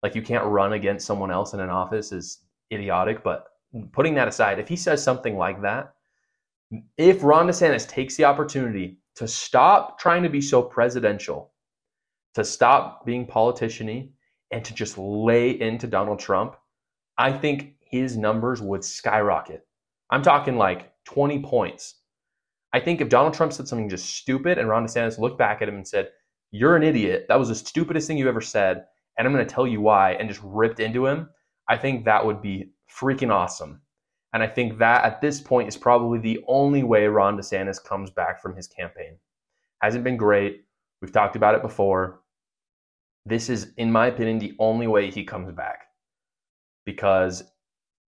like 0.04 0.16
you 0.16 0.22
can't 0.22 0.46
run 0.46 0.74
against 0.74 1.06
someone 1.06 1.32
else 1.32 1.54
in 1.54 1.60
an 1.60 1.70
office, 1.70 2.12
is 2.12 2.40
idiotic. 2.74 3.24
But 3.24 3.46
putting 3.92 4.16
that 4.16 4.28
aside, 4.28 4.60
if 4.60 4.68
he 4.68 4.76
says 4.76 5.04
something 5.04 5.38
like 5.38 5.62
that, 5.62 5.94
if 6.98 7.24
Ron 7.24 7.48
DeSantis 7.48 7.88
takes 7.88 8.16
the 8.16 8.26
opportunity 8.26 9.00
to 9.16 9.28
stop 9.28 10.00
trying 10.00 10.24
to 10.24 10.30
be 10.30 10.42
so 10.42 10.62
presidential 10.62 11.52
to 12.36 12.44
stop 12.44 13.06
being 13.06 13.26
politiciany 13.26 14.12
and 14.52 14.64
to 14.64 14.74
just 14.74 14.98
lay 14.98 15.60
into 15.60 15.88
Donald 15.88 16.20
Trump, 16.20 16.56
I 17.18 17.32
think 17.32 17.74
his 17.82 18.16
numbers 18.16 18.62
would 18.62 18.84
skyrocket. 18.84 19.66
I'm 20.12 20.22
talking 20.22 20.58
like 20.58 20.92
20 21.06 21.42
points. 21.42 21.96
I 22.74 22.80
think 22.80 23.02
if 23.02 23.10
Donald 23.10 23.34
Trump 23.34 23.54
said 23.54 23.68
something 23.68 23.90
just 23.90 24.16
stupid 24.16 24.58
and 24.58 24.70
Ron 24.70 24.86
DeSantis 24.86 25.18
looked 25.18 25.40
back 25.40 25.62
at 25.62 25.70
him 25.70 25.76
and 25.76 25.88
said, 25.88 26.10
You're 26.52 26.76
an 26.76 26.84
idiot, 26.84 27.26
that 27.30 27.40
was 27.40 27.50
the 27.50 27.56
stupidest 27.56 28.08
thing 28.08 28.18
you 28.18 28.30
ever 28.30 28.42
said, 28.42 28.86
and 29.18 29.26
I'm 29.26 29.34
going 29.34 29.46
to 29.46 29.54
tell 29.54 29.66
you 29.66 29.82
why, 29.82 30.14
and 30.14 30.30
just 30.30 30.42
ripped 30.44 30.80
into 30.80 31.08
him, 31.08 31.30
I 31.68 31.78
think 31.78 32.06
that 32.06 32.26
would 32.26 32.42
be 32.42 32.72
freaking 32.90 33.32
awesome. 33.32 33.82
And 34.34 34.44
I 34.44 34.48
think 34.48 34.78
that 34.78 35.06
at 35.06 35.22
this 35.22 35.42
point 35.42 35.68
is 35.68 35.78
probably 35.78 36.20
the 36.20 36.44
only 36.48 36.84
way 36.84 37.08
Ron 37.08 37.38
DeSantis 37.38 37.84
comes 37.84 38.12
back 38.12 38.42
from 38.42 38.56
his 38.56 38.68
campaign. 38.68 39.18
Hasn't 39.82 40.04
been 40.04 40.18
great. 40.18 40.66
We've 41.02 41.12
talked 41.12 41.36
about 41.36 41.56
it 41.56 41.62
before. 41.62 42.22
This 43.26 43.50
is, 43.50 43.74
in 43.78 43.92
my 43.92 44.08
opinion, 44.08 44.40
the 44.40 44.56
only 44.60 44.88
way 44.88 45.12
he 45.12 45.24
comes 45.24 45.52
back 45.52 45.88
because 46.86 47.44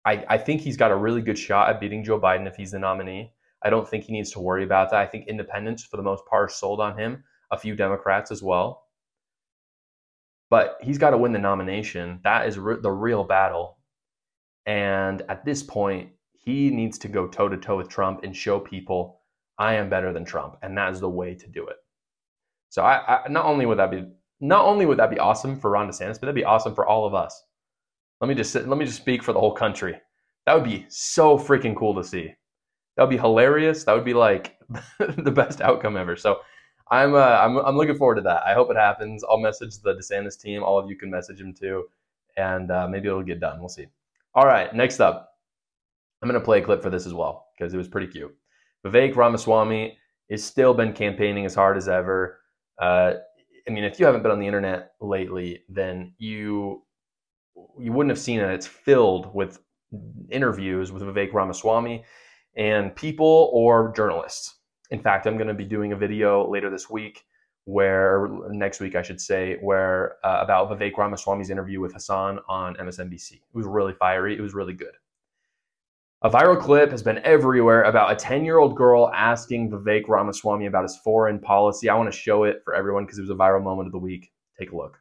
I, 0.06 0.24
I 0.28 0.38
think 0.38 0.62
he's 0.62 0.76
got 0.76 0.90
a 0.90 0.96
really 0.96 1.20
good 1.20 1.38
shot 1.38 1.68
at 1.68 1.80
beating 1.80 2.02
Joe 2.02 2.18
Biden 2.18 2.46
if 2.46 2.56
he's 2.56 2.70
the 2.70 2.78
nominee. 2.78 3.32
I 3.62 3.68
don't 3.68 3.86
think 3.86 4.04
he 4.04 4.12
needs 4.12 4.30
to 4.32 4.40
worry 4.40 4.64
about 4.64 4.90
that. 4.90 5.00
I 5.00 5.06
think 5.06 5.28
independents, 5.28 5.84
for 5.84 5.98
the 5.98 6.02
most 6.02 6.24
part, 6.24 6.50
are 6.50 6.52
sold 6.52 6.80
on 6.80 6.98
him, 6.98 7.22
a 7.50 7.58
few 7.58 7.76
Democrats 7.76 8.30
as 8.30 8.42
well. 8.42 8.84
But 10.48 10.78
he's 10.80 10.96
got 10.96 11.10
to 11.10 11.18
win 11.18 11.32
the 11.32 11.38
nomination. 11.38 12.20
That 12.24 12.48
is 12.48 12.58
re- 12.58 12.80
the 12.80 12.90
real 12.90 13.22
battle. 13.22 13.76
And 14.70 15.22
at 15.28 15.44
this 15.44 15.64
point, 15.64 16.10
he 16.32 16.70
needs 16.70 16.96
to 16.98 17.08
go 17.08 17.26
toe 17.26 17.48
to 17.48 17.56
toe 17.56 17.76
with 17.76 17.88
Trump 17.88 18.22
and 18.22 18.36
show 18.36 18.60
people 18.60 19.20
I 19.58 19.74
am 19.74 19.90
better 19.90 20.12
than 20.12 20.24
Trump, 20.24 20.58
and 20.62 20.78
that 20.78 20.92
is 20.92 21.00
the 21.00 21.10
way 21.10 21.34
to 21.34 21.48
do 21.48 21.66
it. 21.66 21.78
So 22.68 22.84
I, 22.84 23.24
I 23.24 23.28
not 23.28 23.46
only 23.46 23.66
would 23.66 23.80
that 23.80 23.90
be 23.90 24.04
not 24.38 24.64
only 24.64 24.86
would 24.86 25.00
that 25.00 25.10
be 25.10 25.18
awesome 25.18 25.58
for 25.58 25.70
Ron 25.70 25.88
DeSantis, 25.88 26.14
but 26.14 26.20
that'd 26.20 26.36
be 26.36 26.44
awesome 26.44 26.76
for 26.76 26.86
all 26.86 27.04
of 27.04 27.14
us. 27.14 27.42
Let 28.20 28.28
me 28.28 28.36
just 28.36 28.54
let 28.54 28.78
me 28.78 28.84
just 28.84 28.98
speak 28.98 29.24
for 29.24 29.32
the 29.32 29.40
whole 29.40 29.52
country. 29.52 30.00
That 30.46 30.54
would 30.54 30.70
be 30.70 30.86
so 30.88 31.36
freaking 31.36 31.74
cool 31.76 31.96
to 31.96 32.04
see. 32.04 32.32
That 32.96 33.02
would 33.02 33.10
be 33.10 33.18
hilarious. 33.18 33.82
That 33.82 33.94
would 33.94 34.04
be 34.04 34.14
like 34.14 34.56
the 35.00 35.32
best 35.32 35.60
outcome 35.60 35.96
ever. 35.96 36.14
So 36.14 36.42
I'm, 36.92 37.14
uh, 37.14 37.18
I'm 37.18 37.56
I'm 37.56 37.76
looking 37.76 37.96
forward 37.96 38.16
to 38.16 38.22
that. 38.22 38.44
I 38.46 38.54
hope 38.54 38.70
it 38.70 38.76
happens. 38.76 39.24
I'll 39.28 39.38
message 39.38 39.80
the 39.80 39.96
DeSantis 39.96 40.40
team. 40.40 40.62
All 40.62 40.78
of 40.78 40.88
you 40.88 40.96
can 40.96 41.10
message 41.10 41.40
him 41.40 41.52
too, 41.52 41.86
and 42.36 42.70
uh, 42.70 42.86
maybe 42.86 43.08
it'll 43.08 43.24
get 43.24 43.40
done. 43.40 43.58
We'll 43.58 43.68
see. 43.68 43.88
All 44.34 44.46
right, 44.46 44.72
next 44.74 45.00
up, 45.00 45.30
I'm 46.22 46.28
gonna 46.28 46.40
play 46.40 46.60
a 46.60 46.64
clip 46.64 46.82
for 46.82 46.90
this 46.90 47.06
as 47.06 47.14
well 47.14 47.46
because 47.58 47.74
it 47.74 47.78
was 47.78 47.88
pretty 47.88 48.06
cute. 48.06 48.34
Vivek 48.86 49.16
Ramaswamy 49.16 49.98
has 50.30 50.44
still 50.44 50.74
been 50.74 50.92
campaigning 50.92 51.44
as 51.44 51.54
hard 51.54 51.76
as 51.76 51.88
ever. 51.88 52.38
Uh, 52.80 53.14
I 53.68 53.70
mean, 53.70 53.84
if 53.84 53.98
you 53.98 54.06
haven't 54.06 54.22
been 54.22 54.32
on 54.32 54.40
the 54.40 54.46
internet 54.46 54.92
lately, 55.00 55.64
then 55.68 56.14
you 56.18 56.82
you 57.78 57.92
wouldn't 57.92 58.10
have 58.10 58.18
seen 58.18 58.40
it. 58.40 58.50
It's 58.50 58.66
filled 58.66 59.34
with 59.34 59.60
interviews 60.30 60.92
with 60.92 61.02
Vivek 61.02 61.32
Ramaswamy 61.32 62.04
and 62.56 62.94
people 62.94 63.50
or 63.52 63.92
journalists. 63.94 64.56
In 64.90 65.00
fact, 65.00 65.26
I'm 65.26 65.36
going 65.36 65.48
to 65.48 65.54
be 65.54 65.64
doing 65.64 65.92
a 65.92 65.96
video 65.96 66.48
later 66.48 66.70
this 66.70 66.88
week, 66.88 67.22
where 67.64 68.28
next 68.48 68.80
week 68.80 68.96
I 68.96 69.02
should 69.02 69.20
say, 69.20 69.56
where 69.60 70.16
uh, 70.24 70.38
about 70.40 70.70
Vivek 70.70 70.96
Ramaswamy's 70.96 71.50
interview 71.50 71.80
with 71.80 71.92
Hasan 71.92 72.38
on 72.48 72.74
MSNBC. 72.76 73.32
It 73.32 73.40
was 73.52 73.66
really 73.66 73.92
fiery. 73.92 74.36
It 74.36 74.40
was 74.40 74.54
really 74.54 74.74
good. 74.74 74.94
A 76.22 76.28
viral 76.28 76.60
clip 76.60 76.90
has 76.90 77.02
been 77.02 77.18
everywhere 77.24 77.84
about 77.84 78.12
a 78.12 78.14
10 78.14 78.44
year 78.44 78.58
old 78.58 78.76
girl 78.76 79.10
asking 79.14 79.70
Vivek 79.70 80.06
Ramaswamy 80.06 80.66
about 80.66 80.82
his 80.82 80.96
foreign 80.98 81.38
policy. 81.38 81.88
I 81.88 81.94
want 81.94 82.12
to 82.12 82.18
show 82.18 82.44
it 82.44 82.60
for 82.62 82.74
everyone 82.74 83.04
because 83.04 83.18
it 83.18 83.22
was 83.22 83.30
a 83.30 83.34
viral 83.34 83.62
moment 83.62 83.86
of 83.86 83.92
the 83.92 83.98
week. 83.98 84.30
Take 84.58 84.72
a 84.72 84.76
look. 84.76 84.98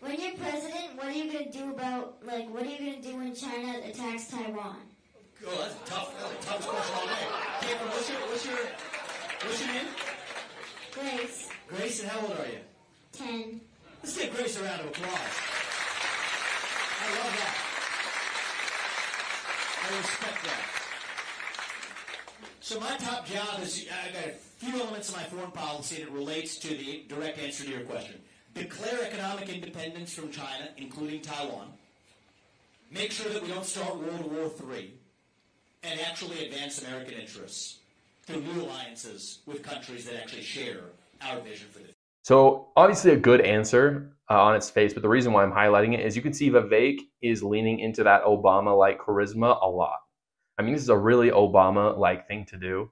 When 0.00 0.18
you're 0.18 0.36
president, 0.36 0.96
what 0.96 1.06
are 1.06 1.12
you 1.12 1.30
going 1.30 1.52
to 1.52 1.58
do 1.58 1.70
about, 1.70 2.16
like, 2.24 2.48
what 2.48 2.62
are 2.62 2.66
you 2.66 2.78
going 2.78 3.02
to 3.02 3.08
do 3.10 3.16
when 3.18 3.34
China 3.34 3.78
attacks 3.84 4.28
Taiwan? 4.28 4.76
Oh, 5.46 5.58
that's 5.58 5.90
tough, 5.90 6.14
that's 6.18 6.46
the 6.46 6.50
toughest 6.50 6.68
question 6.68 6.96
all 6.96 7.06
day. 7.06 7.12
Cameron, 7.60 7.88
what's 7.90 8.08
your, 8.08 8.20
what's 8.20 8.46
your, 8.46 8.56
what's 8.56 9.66
your 9.66 9.74
name? 9.74 10.07
Grace, 11.00 11.48
Grace, 11.68 12.02
and 12.02 12.10
how 12.10 12.20
old 12.20 12.32
are 12.32 12.46
you? 12.46 12.58
10. 13.12 13.60
Let's 14.02 14.18
give 14.18 14.34
Grace 14.34 14.58
a 14.58 14.64
round 14.64 14.80
of 14.80 14.86
applause. 14.86 15.36
I 17.00 17.08
love 17.10 17.34
that. 17.38 17.54
I 19.84 19.96
respect 19.98 20.44
that. 20.44 20.78
So 22.60 22.80
my 22.80 22.96
top 22.96 23.26
job 23.26 23.62
is 23.62 23.86
I've 24.04 24.12
got 24.12 24.24
a 24.26 24.30
few 24.30 24.80
elements 24.80 25.08
of 25.10 25.16
my 25.16 25.22
foreign 25.22 25.52
policy 25.52 26.02
that 26.02 26.10
relates 26.10 26.58
to 26.58 26.68
the 26.68 27.04
direct 27.08 27.38
answer 27.38 27.64
to 27.64 27.70
your 27.70 27.80
question. 27.80 28.20
Declare 28.54 29.04
economic 29.04 29.48
independence 29.48 30.12
from 30.12 30.32
China, 30.32 30.68
including 30.76 31.20
Taiwan. 31.20 31.68
Make 32.90 33.12
sure 33.12 33.30
that 33.32 33.42
we 33.42 33.48
don't 33.48 33.64
start 33.64 33.96
World 33.96 34.32
War 34.32 34.50
III. 34.74 34.92
And 35.84 36.00
actually 36.00 36.44
advance 36.44 36.82
American 36.82 37.14
interests 37.14 37.77
through 38.28 38.42
new 38.42 38.62
alliances 38.62 39.40
with 39.46 39.62
countries 39.62 40.04
that 40.04 40.20
actually 40.20 40.42
share 40.42 40.80
our 41.22 41.40
vision 41.40 41.66
for 41.70 41.78
the 41.78 41.84
future. 41.84 41.96
So, 42.22 42.68
obviously, 42.76 43.12
a 43.12 43.16
good 43.16 43.40
answer 43.40 44.12
uh, 44.30 44.42
on 44.42 44.54
its 44.54 44.68
face, 44.68 44.92
but 44.92 45.02
the 45.02 45.08
reason 45.08 45.32
why 45.32 45.42
I'm 45.42 45.52
highlighting 45.52 45.94
it 45.94 46.04
is 46.04 46.14
you 46.14 46.20
can 46.20 46.34
see 46.34 46.50
Vivek 46.50 46.98
is 47.22 47.42
leaning 47.42 47.80
into 47.80 48.04
that 48.04 48.24
Obama 48.24 48.76
like 48.76 49.00
charisma 49.00 49.58
a 49.62 49.66
lot. 49.66 49.96
I 50.58 50.62
mean, 50.62 50.74
this 50.74 50.82
is 50.82 50.90
a 50.90 50.96
really 50.96 51.30
Obama 51.30 51.96
like 51.96 52.28
thing 52.28 52.44
to 52.46 52.58
do. 52.58 52.90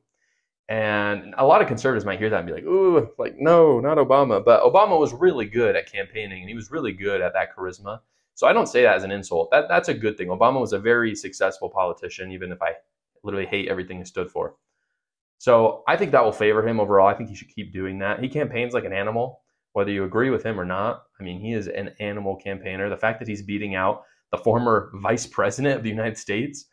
And 0.68 1.34
a 1.36 1.44
lot 1.44 1.60
of 1.60 1.68
conservatives 1.68 2.06
might 2.06 2.18
hear 2.18 2.30
that 2.30 2.38
and 2.38 2.46
be 2.46 2.54
like, 2.54 2.64
ooh, 2.64 3.10
like, 3.18 3.36
no, 3.38 3.78
not 3.78 3.98
Obama. 3.98 4.42
But 4.42 4.62
Obama 4.62 4.98
was 4.98 5.12
really 5.12 5.44
good 5.44 5.76
at 5.76 5.90
campaigning 5.90 6.40
and 6.40 6.48
he 6.48 6.56
was 6.56 6.70
really 6.70 6.92
good 6.92 7.20
at 7.20 7.34
that 7.34 7.54
charisma. 7.54 8.00
So 8.34 8.46
I 8.46 8.52
don't 8.52 8.66
say 8.68 8.82
that 8.82 8.96
as 8.96 9.04
an 9.04 9.12
insult. 9.12 9.50
That, 9.50 9.66
that's 9.68 9.88
a 9.88 9.94
good 9.94 10.16
thing. 10.16 10.28
Obama 10.28 10.60
was 10.60 10.72
a 10.72 10.78
very 10.78 11.14
successful 11.14 11.68
politician, 11.68 12.32
even 12.32 12.50
if 12.50 12.62
I 12.62 12.72
literally 13.22 13.46
hate 13.46 13.68
everything 13.68 13.98
he 13.98 14.04
stood 14.04 14.30
for. 14.30 14.56
So 15.38 15.82
I 15.86 15.96
think 15.96 16.12
that 16.12 16.24
will 16.24 16.32
favor 16.32 16.66
him 16.66 16.80
overall. 16.80 17.08
I 17.08 17.14
think 17.14 17.28
he 17.28 17.34
should 17.34 17.54
keep 17.54 17.72
doing 17.72 17.98
that. 17.98 18.20
He 18.20 18.28
campaigns 18.28 18.74
like 18.74 18.84
an 18.84 18.92
animal, 18.92 19.42
whether 19.72 19.90
you 19.90 20.04
agree 20.04 20.30
with 20.30 20.42
him 20.42 20.58
or 20.58 20.64
not. 20.64 21.04
I 21.20 21.22
mean, 21.22 21.40
he 21.40 21.52
is 21.52 21.68
an 21.68 21.90
animal 22.00 22.36
campaigner. 22.36 22.88
The 22.88 22.96
fact 22.96 23.18
that 23.18 23.28
he's 23.28 23.42
beating 23.42 23.74
out 23.74 24.02
the 24.32 24.38
former 24.38 24.90
vice 24.94 25.26
president 25.26 25.76
of 25.76 25.82
the 25.82 25.90
United 25.90 26.16
States 26.16 26.66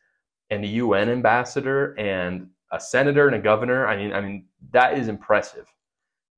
and 0.50 0.64
the 0.64 0.70
UN 0.70 1.10
ambassador 1.10 1.94
and 2.00 2.48
a 2.72 2.80
senator 2.80 3.28
and 3.28 3.36
a 3.36 3.40
governor, 3.40 3.88
I 3.88 3.98
mean, 3.98 4.14
I 4.14 4.22
mean 4.22 4.46
that 4.72 4.98
is 4.98 5.08
impressive. 5.08 5.66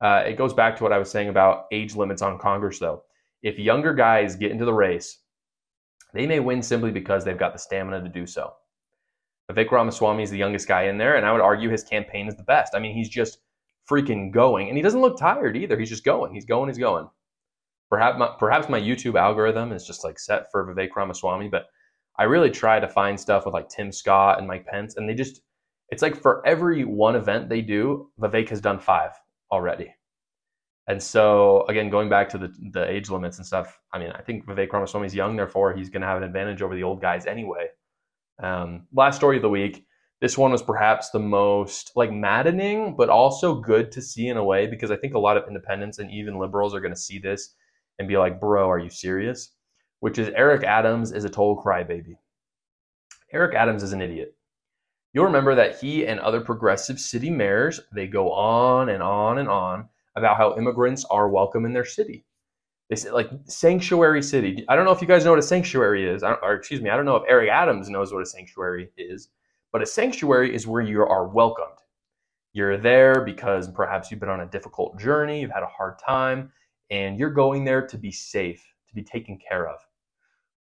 Uh, 0.01 0.23
it 0.25 0.37
goes 0.37 0.53
back 0.53 0.75
to 0.77 0.83
what 0.83 0.91
I 0.91 0.97
was 0.97 1.09
saying 1.09 1.29
about 1.29 1.65
age 1.71 1.95
limits 1.95 2.21
on 2.21 2.37
Congress, 2.37 2.79
though. 2.79 3.03
If 3.43 3.57
younger 3.59 3.93
guys 3.93 4.35
get 4.35 4.51
into 4.51 4.65
the 4.65 4.73
race, 4.73 5.19
they 6.13 6.25
may 6.25 6.39
win 6.39 6.61
simply 6.61 6.91
because 6.91 7.23
they've 7.23 7.37
got 7.37 7.53
the 7.53 7.59
stamina 7.59 8.01
to 8.01 8.09
do 8.09 8.25
so. 8.25 8.53
Vivek 9.51 9.71
Ramaswamy 9.71 10.23
is 10.23 10.31
the 10.31 10.37
youngest 10.37 10.67
guy 10.67 10.83
in 10.83 10.97
there, 10.97 11.15
and 11.15 11.25
I 11.25 11.31
would 11.31 11.41
argue 11.41 11.69
his 11.69 11.83
campaign 11.83 12.27
is 12.27 12.35
the 12.35 12.43
best. 12.43 12.73
I 12.75 12.79
mean, 12.79 12.95
he's 12.95 13.09
just 13.09 13.39
freaking 13.89 14.31
going, 14.31 14.67
and 14.67 14.77
he 14.77 14.81
doesn't 14.81 15.01
look 15.01 15.17
tired 15.17 15.55
either. 15.55 15.77
He's 15.77 15.89
just 15.89 16.03
going. 16.03 16.33
He's 16.33 16.45
going. 16.45 16.69
He's 16.69 16.77
going. 16.77 17.07
Perhaps 17.89 18.17
my, 18.17 18.35
perhaps 18.39 18.69
my 18.69 18.79
YouTube 18.79 19.19
algorithm 19.19 19.71
is 19.71 19.85
just 19.85 20.03
like 20.03 20.19
set 20.19 20.51
for 20.51 20.65
Vivek 20.65 20.95
Ramaswamy, 20.95 21.49
but 21.49 21.67
I 22.17 22.23
really 22.23 22.49
try 22.49 22.79
to 22.79 22.87
find 22.87 23.19
stuff 23.19 23.45
with 23.45 23.53
like 23.53 23.69
Tim 23.69 23.91
Scott 23.91 24.39
and 24.39 24.47
Mike 24.47 24.65
Pence, 24.65 24.95
and 24.97 25.07
they 25.07 25.13
just 25.13 25.41
it's 25.89 26.01
like 26.01 26.19
for 26.19 26.45
every 26.47 26.83
one 26.83 27.15
event 27.15 27.47
they 27.47 27.61
do, 27.61 28.09
Vivek 28.19 28.49
has 28.49 28.59
done 28.61 28.79
five 28.79 29.11
already. 29.51 29.93
And 30.87 31.01
so 31.01 31.65
again, 31.67 31.89
going 31.89 32.09
back 32.09 32.29
to 32.29 32.37
the 32.39 32.53
the 32.71 32.89
age 32.89 33.09
limits 33.09 33.37
and 33.37 33.45
stuff, 33.45 33.79
I 33.93 33.99
mean, 33.99 34.11
I 34.11 34.21
think 34.21 34.45
Vivek 34.45 34.71
Ramaswamy 34.71 35.05
is 35.05 35.15
young, 35.15 35.35
therefore 35.35 35.75
he's 35.75 35.89
going 35.89 36.01
to 36.01 36.07
have 36.07 36.17
an 36.17 36.23
advantage 36.23 36.61
over 36.61 36.75
the 36.75 36.83
old 36.83 37.01
guys 37.01 37.27
anyway. 37.27 37.67
Um, 38.41 38.87
last 38.93 39.15
story 39.15 39.37
of 39.37 39.41
the 39.41 39.49
week. 39.49 39.85
This 40.21 40.37
one 40.37 40.51
was 40.51 40.63
perhaps 40.63 41.09
the 41.09 41.19
most 41.19 41.91
like 41.95 42.11
maddening, 42.11 42.95
but 42.95 43.09
also 43.09 43.55
good 43.55 43.91
to 43.91 44.01
see 44.01 44.27
in 44.27 44.37
a 44.37 44.43
way 44.43 44.65
because 44.65 44.91
I 44.91 44.95
think 44.95 45.13
a 45.13 45.19
lot 45.19 45.37
of 45.37 45.47
independents 45.47 45.99
and 45.99 46.09
even 46.09 46.39
liberals 46.39 46.73
are 46.73 46.79
going 46.79 46.93
to 46.93 46.99
see 46.99 47.19
this 47.19 47.53
and 47.99 48.07
be 48.07 48.17
like, 48.17 48.39
"Bro, 48.39 48.69
are 48.69 48.79
you 48.79 48.89
serious?" 48.89 49.51
Which 49.99 50.17
is 50.17 50.29
Eric 50.29 50.63
Adams 50.63 51.11
is 51.11 51.25
a 51.25 51.29
total 51.29 51.61
crybaby. 51.61 52.17
Eric 53.31 53.55
Adams 53.55 53.83
is 53.83 53.93
an 53.93 54.01
idiot. 54.01 54.35
You'll 55.13 55.25
remember 55.25 55.55
that 55.55 55.79
he 55.79 56.05
and 56.05 56.19
other 56.19 56.41
progressive 56.41 56.99
city 56.99 57.29
mayors 57.29 57.79
they 57.93 58.07
go 58.07 58.31
on 58.31 58.89
and 58.89 59.01
on 59.01 59.37
and 59.37 59.49
on 59.49 59.89
about 60.15 60.37
how 60.37 60.57
immigrants 60.57 61.05
are 61.05 61.29
welcome 61.29 61.65
in 61.65 61.73
their 61.73 61.85
city. 61.85 62.25
They 62.89 62.95
say 62.95 63.09
like 63.11 63.29
sanctuary 63.45 64.21
city. 64.21 64.63
I 64.69 64.75
don't 64.75 64.85
know 64.85 64.91
if 64.91 65.01
you 65.01 65.07
guys 65.07 65.25
know 65.25 65.31
what 65.31 65.39
a 65.39 65.43
sanctuary 65.43 66.07
is, 66.07 66.23
or 66.23 66.53
excuse 66.53 66.81
me, 66.81 66.89
I 66.89 66.95
don't 66.95 67.05
know 67.05 67.15
if 67.15 67.23
Eric 67.27 67.49
Adams 67.49 67.89
knows 67.89 68.13
what 68.13 68.21
a 68.21 68.25
sanctuary 68.25 68.91
is, 68.97 69.29
but 69.71 69.81
a 69.81 69.85
sanctuary 69.85 70.53
is 70.53 70.67
where 70.67 70.83
you 70.83 71.01
are 71.01 71.27
welcomed. 71.27 71.79
You're 72.53 72.77
there 72.77 73.21
because 73.21 73.69
perhaps 73.69 74.11
you've 74.11 74.19
been 74.19 74.29
on 74.29 74.41
a 74.41 74.45
difficult 74.45 74.99
journey, 74.99 75.41
you've 75.41 75.51
had 75.51 75.63
a 75.63 75.67
hard 75.67 75.97
time, 75.99 76.51
and 76.91 77.19
you're 77.19 77.31
going 77.31 77.65
there 77.65 77.85
to 77.85 77.97
be 77.97 78.11
safe, 78.11 78.63
to 78.87 78.93
be 78.93 79.03
taken 79.03 79.39
care 79.49 79.67
of. 79.67 79.79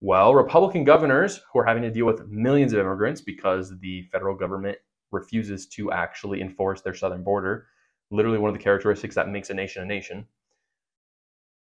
Well, 0.00 0.34
Republican 0.34 0.84
governors 0.84 1.42
who 1.52 1.58
are 1.58 1.64
having 1.64 1.82
to 1.82 1.90
deal 1.90 2.06
with 2.06 2.26
millions 2.26 2.72
of 2.72 2.80
immigrants 2.80 3.20
because 3.20 3.78
the 3.80 4.02
federal 4.10 4.34
government 4.34 4.78
refuses 5.12 5.66
to 5.68 5.92
actually 5.92 6.40
enforce 6.40 6.80
their 6.80 6.94
southern 6.94 7.22
border, 7.22 7.66
literally 8.10 8.38
one 8.38 8.50
of 8.50 8.56
the 8.56 8.62
characteristics 8.62 9.14
that 9.14 9.28
makes 9.28 9.50
a 9.50 9.54
nation 9.54 9.82
a 9.82 9.86
nation 9.86 10.26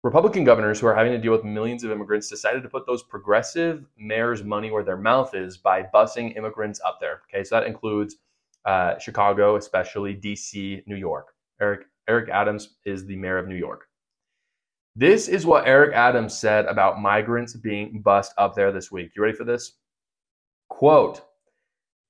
Republican 0.03 0.43
governors 0.43 0.79
who 0.79 0.87
are 0.87 0.95
having 0.95 1.11
to 1.11 1.19
deal 1.19 1.31
with 1.31 1.43
millions 1.43 1.83
of 1.83 1.91
immigrants 1.91 2.27
decided 2.27 2.63
to 2.63 2.69
put 2.69 2.87
those 2.87 3.03
progressive 3.03 3.85
mayors' 3.99 4.43
money 4.43 4.71
where 4.71 4.83
their 4.83 4.97
mouth 4.97 5.35
is 5.35 5.57
by 5.57 5.83
busing 5.83 6.35
immigrants 6.35 6.81
up 6.83 6.99
there. 6.99 7.21
Okay, 7.29 7.43
so 7.43 7.55
that 7.55 7.67
includes 7.67 8.17
uh, 8.65 8.97
Chicago, 8.97 9.57
especially 9.57 10.15
DC, 10.15 10.85
New 10.87 10.95
York. 10.95 11.35
Eric 11.61 11.85
Eric 12.07 12.29
Adams 12.29 12.77
is 12.83 13.05
the 13.05 13.15
mayor 13.15 13.37
of 13.37 13.47
New 13.47 13.55
York. 13.55 13.87
This 14.95 15.27
is 15.27 15.45
what 15.45 15.67
Eric 15.67 15.93
Adams 15.93 16.37
said 16.37 16.65
about 16.65 16.99
migrants 16.99 17.53
being 17.53 18.01
bussed 18.01 18.33
up 18.37 18.55
there 18.55 18.71
this 18.71 18.91
week. 18.91 19.11
You 19.15 19.21
ready 19.21 19.37
for 19.37 19.43
this? 19.43 19.73
Quote: 20.69 21.21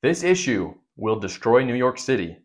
This 0.01 0.23
issue 0.23 0.73
will 0.95 1.19
destroy 1.19 1.63
New 1.63 1.75
York 1.75 1.99
City. 1.99 2.37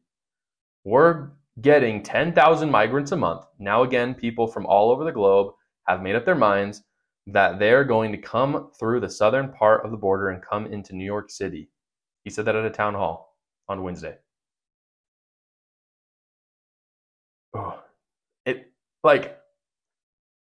We're 0.83 1.31
getting 1.61 2.03
10,000 2.03 2.71
migrants 2.71 3.13
a 3.13 3.17
month. 3.17 3.47
Now, 3.59 3.83
again, 3.83 4.15
people 4.15 4.47
from 4.47 4.67
all 4.67 4.91
over 4.91 5.05
the 5.05 5.13
globe 5.13 5.53
have 5.87 6.03
made 6.03 6.17
up 6.17 6.25
their 6.25 6.35
minds 6.35 6.83
that 7.27 7.59
they're 7.59 7.85
going 7.85 8.13
to 8.13 8.19
come 8.19 8.71
through 8.79 9.01
the 9.01 9.11
southern 9.11 9.53
part 9.53 9.85
of 9.85 9.91
the 9.91 9.97
border 9.97 10.31
and 10.31 10.43
come 10.43 10.67
into 10.67 10.95
New 10.95 11.05
York 11.05 11.31
City. 11.31 11.69
He 12.25 12.31
said 12.31 12.45
that 12.45 12.57
at 12.57 12.65
a 12.65 12.71
town 12.71 12.95
hall 12.95 13.37
on 13.69 13.83
Wednesday. 13.83 14.17
Oh, 17.55 17.79
it 18.45 18.71
like 19.03 19.39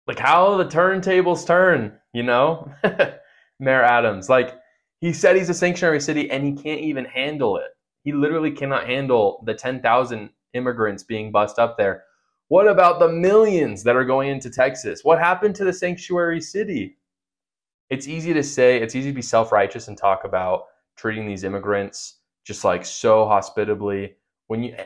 like 0.07 0.18
how 0.18 0.57
the 0.57 0.64
turntables 0.64 1.47
turn, 1.47 1.99
you 2.12 2.23
know? 2.23 2.73
Mayor 3.61 3.83
Adams, 3.83 4.29
like 4.29 4.59
he 5.01 5.12
said 5.12 5.37
he's 5.37 5.51
a 5.51 5.55
sanctuary 5.55 6.01
city 6.01 6.31
and 6.31 6.44
he 6.44 6.53
can't 6.53 6.81
even 6.81 7.05
handle 7.05 7.57
it. 7.57 7.71
He 8.05 8.12
literally 8.12 8.51
cannot 8.51 8.87
handle 8.87 9.42
the 9.47 9.55
10,000 9.55 10.31
immigrants 10.59 11.03
being 11.03 11.33
bussed 11.33 11.59
up 11.59 11.79
there. 11.79 12.05
What 12.49 12.68
about 12.68 12.99
the 12.99 13.09
millions 13.09 13.83
that 13.85 13.97
are 13.97 14.05
going 14.05 14.29
into 14.29 14.51
Texas? 14.51 15.01
What 15.05 15.18
happened 15.18 15.55
to 15.57 15.64
the 15.64 15.73
sanctuary 15.73 16.40
city? 16.40 16.99
It's 17.88 18.07
easy 18.07 18.35
to 18.35 18.42
say, 18.42 18.79
it's 18.79 18.94
easy 18.94 19.11
to 19.11 19.14
be 19.14 19.23
self 19.23 19.53
righteous 19.53 19.88
and 19.88 19.97
talk 19.97 20.25
about 20.25 20.64
treating 20.97 21.27
these 21.27 21.44
immigrants 21.44 22.18
just 22.44 22.64
like 22.64 22.85
so 22.85 23.27
hospitably. 23.27 24.14
When 24.49 24.62
you, 24.62 24.77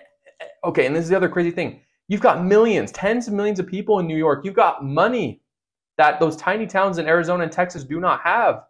okay, 0.65 0.87
and 0.87 0.95
this 0.95 1.05
is 1.05 1.11
the 1.11 1.17
other 1.17 1.29
crazy 1.29 1.51
thing 1.51 1.81
you've 2.09 2.21
got 2.21 2.45
millions, 2.45 2.93
tens 2.93 3.29
of 3.29 3.35
millions 3.35 3.59
of 3.59 3.67
people 3.67 3.99
in 3.99 4.07
New 4.07 4.17
York. 4.17 4.45
You've 4.45 4.55
got 4.55 4.85
money 4.85 5.41
that 5.97 6.21
those 6.21 6.37
tiny 6.37 6.67
towns 6.67 6.99
in 6.99 7.07
Arizona 7.07 7.45
and 7.45 7.53
Texas 7.53 7.85
do 7.85 8.01
not 8.01 8.21
have. 8.21 8.65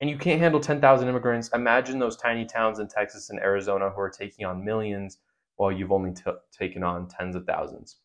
And 0.00 0.08
you 0.08 0.16
can't 0.16 0.40
handle 0.40 0.60
10,000 0.60 1.08
immigrants. 1.08 1.50
Imagine 1.54 1.98
those 1.98 2.16
tiny 2.16 2.46
towns 2.46 2.78
in 2.78 2.86
Texas 2.86 3.30
and 3.30 3.40
Arizona 3.40 3.90
who 3.90 4.00
are 4.00 4.10
taking 4.10 4.46
on 4.46 4.64
millions 4.64 5.18
while 5.58 5.70
you've 5.70 5.92
only 5.92 6.14
t- 6.14 6.22
taken 6.50 6.82
on 6.82 7.06
tens 7.08 7.36
of 7.36 7.44
thousands. 7.44 7.98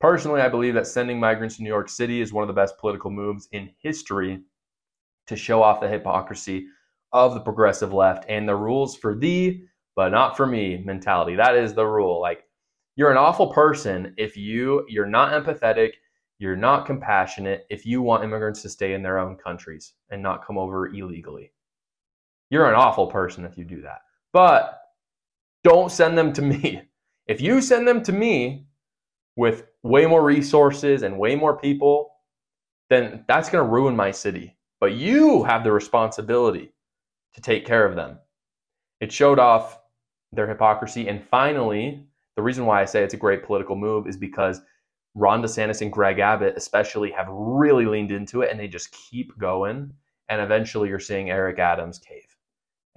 Personally, 0.00 0.40
I 0.40 0.48
believe 0.48 0.74
that 0.74 0.86
sending 0.86 1.18
migrants 1.18 1.56
to 1.56 1.62
New 1.62 1.68
York 1.68 1.88
City 1.88 2.20
is 2.20 2.32
one 2.32 2.42
of 2.42 2.48
the 2.48 2.54
best 2.54 2.78
political 2.78 3.10
moves 3.10 3.48
in 3.52 3.70
history 3.82 4.40
to 5.26 5.36
show 5.36 5.62
off 5.62 5.80
the 5.80 5.88
hypocrisy 5.88 6.66
of 7.12 7.34
the 7.34 7.40
progressive 7.40 7.92
left 7.92 8.24
and 8.28 8.48
the 8.48 8.54
rules 8.54 8.96
for 8.96 9.14
thee, 9.14 9.64
but 9.96 10.10
not 10.10 10.36
for 10.36 10.46
me 10.46 10.82
mentality. 10.84 11.34
That 11.34 11.56
is 11.56 11.74
the 11.74 11.86
rule. 11.86 12.20
Like, 12.20 12.44
you're 12.96 13.10
an 13.10 13.16
awful 13.16 13.48
person 13.48 14.14
if 14.16 14.36
you 14.36 14.84
you're 14.88 15.06
not 15.06 15.32
empathetic, 15.32 15.92
you're 16.38 16.56
not 16.56 16.86
compassionate 16.86 17.66
if 17.70 17.84
you 17.84 18.02
want 18.02 18.24
immigrants 18.24 18.62
to 18.62 18.68
stay 18.68 18.94
in 18.94 19.02
their 19.02 19.18
own 19.18 19.36
countries 19.36 19.94
and 20.10 20.22
not 20.22 20.46
come 20.46 20.58
over 20.58 20.88
illegally. 20.88 21.52
You're 22.50 22.68
an 22.68 22.74
awful 22.74 23.06
person 23.06 23.44
if 23.44 23.56
you 23.56 23.64
do 23.64 23.82
that. 23.82 24.00
But 24.32 24.80
don't 25.64 25.90
send 25.90 26.16
them 26.16 26.32
to 26.34 26.42
me. 26.42 26.82
If 27.26 27.40
you 27.40 27.60
send 27.60 27.86
them 27.86 28.02
to 28.04 28.12
me 28.12 28.66
with 29.36 29.64
way 29.82 30.06
more 30.06 30.22
resources 30.22 31.02
and 31.02 31.18
way 31.18 31.36
more 31.36 31.56
people, 31.56 32.10
then 32.88 33.24
that's 33.28 33.48
going 33.48 33.64
to 33.64 33.70
ruin 33.70 33.94
my 33.94 34.10
city. 34.10 34.56
But 34.80 34.94
you 34.94 35.44
have 35.44 35.62
the 35.62 35.72
responsibility 35.72 36.72
to 37.34 37.40
take 37.40 37.64
care 37.64 37.84
of 37.84 37.94
them. 37.94 38.18
It 39.00 39.12
showed 39.12 39.38
off 39.38 39.78
their 40.32 40.48
hypocrisy. 40.48 41.08
And 41.08 41.22
finally, 41.22 42.04
the 42.36 42.42
reason 42.42 42.66
why 42.66 42.80
I 42.80 42.84
say 42.84 43.02
it's 43.02 43.14
a 43.14 43.18
great 43.18 43.44
political 43.44 43.76
move 43.76 44.06
is 44.06 44.16
because 44.16 44.60
Ron 45.14 45.42
DeSantis 45.42 45.82
and 45.82 45.92
Greg 45.92 46.18
Abbott, 46.18 46.54
especially, 46.56 47.10
have 47.12 47.26
really 47.28 47.86
leaned 47.86 48.12
into 48.12 48.42
it 48.42 48.50
and 48.50 48.58
they 48.58 48.68
just 48.68 48.92
keep 48.92 49.36
going. 49.38 49.92
And 50.28 50.40
eventually, 50.40 50.88
you're 50.88 51.00
seeing 51.00 51.30
Eric 51.30 51.58
Adams 51.58 51.98
cave. 51.98 52.29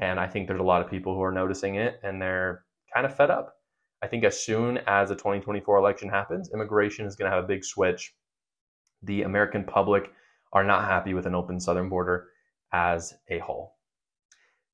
And 0.04 0.20
I 0.20 0.28
think 0.28 0.48
there's 0.48 0.60
a 0.60 0.64
lot 0.64 0.82
of 0.82 0.90
people 0.90 1.16
who 1.16 1.22
are 1.22 1.32
noticing 1.32 1.76
it 1.76 2.00
and 2.04 2.22
they're 2.22 2.66
kind 2.94 3.06
of 3.06 3.16
fed 3.16 3.32
up. 3.32 3.56
I 4.04 4.08
think 4.08 4.26
as 4.26 4.38
soon 4.38 4.80
as 4.80 5.08
the 5.08 5.16
2024 5.16 5.78
election 5.78 6.10
happens, 6.10 6.52
immigration 6.54 7.06
is 7.06 7.16
going 7.16 7.32
to 7.32 7.34
have 7.34 7.46
a 7.46 7.48
big 7.48 7.64
switch. 7.64 8.14
The 9.04 9.22
American 9.22 9.64
public 9.64 10.12
are 10.52 10.64
not 10.66 10.84
happy 10.84 11.14
with 11.14 11.26
an 11.26 11.34
open 11.34 11.58
southern 11.58 11.88
border 11.88 12.28
as 12.74 13.14
a 13.30 13.40
whole. 13.40 13.78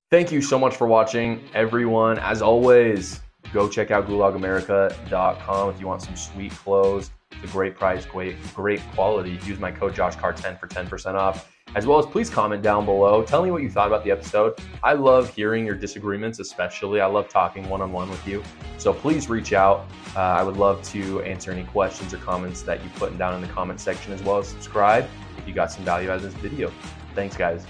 Thank 0.10 0.32
you 0.32 0.42
so 0.42 0.58
much 0.58 0.76
for 0.76 0.88
watching, 0.88 1.48
everyone. 1.54 2.18
As 2.18 2.42
always, 2.42 3.20
go 3.54 3.70
check 3.70 3.92
out 3.92 4.08
gulagamerica.com 4.08 5.70
if 5.70 5.80
you 5.80 5.86
want 5.86 6.02
some 6.02 6.16
sweet 6.16 6.54
clothes. 6.54 7.12
It's 7.32 7.44
a 7.44 7.54
great 7.54 7.76
price, 7.76 8.04
great, 8.04 8.36
great 8.56 8.82
quality. 8.96 9.40
Use 9.46 9.60
my 9.60 9.72
code 9.72 9.94
JoshCarr10 9.94 10.60
for 10.60 10.68
10% 10.68 11.14
off 11.14 11.52
as 11.76 11.86
well 11.86 12.00
as 12.00 12.06
please 12.06 12.30
comment 12.30 12.62
down 12.62 12.86
below. 12.86 13.24
Tell 13.24 13.44
me 13.44 13.52
what 13.52 13.62
you 13.62 13.70
thought 13.70 13.88
about 13.88 14.04
the 14.04 14.12
episode. 14.12 14.60
I 14.84 14.94
love 14.94 15.34
hearing 15.34 15.66
your 15.66 15.76
disagreements, 15.76 16.40
especially. 16.40 17.02
I 17.02 17.06
love 17.06 17.30
talking 17.30 17.68
one 17.70 17.82
on 17.82 17.92
one 17.92 18.10
with 18.10 18.26
you. 18.28 18.44
So 18.78 18.94
please 18.94 19.30
reach 19.30 19.54
out. 19.54 19.88
Uh, 20.16 20.20
I 20.20 20.44
would 20.44 20.58
love 20.58 20.82
to 20.90 21.22
answer 21.22 21.52
any 21.52 21.64
questions 21.64 22.14
or 22.14 22.18
comments 22.18 22.62
that 22.64 22.84
you 22.84 22.90
put 22.96 23.18
down 23.18 23.36
in 23.36 23.42
the 23.42 23.48
comment 23.48 23.80
section, 23.80 24.14
as 24.14 24.24
well 24.24 24.38
as 24.38 24.48
subscribe 24.48 25.08
if 25.38 25.48
you 25.48 25.54
got 25.54 25.72
some 25.72 25.86
value 25.86 26.10
out 26.10 26.18
of 26.18 26.24
this 26.24 26.34
video. 26.36 26.72
Thanks, 27.16 27.36
guys. 27.36 27.66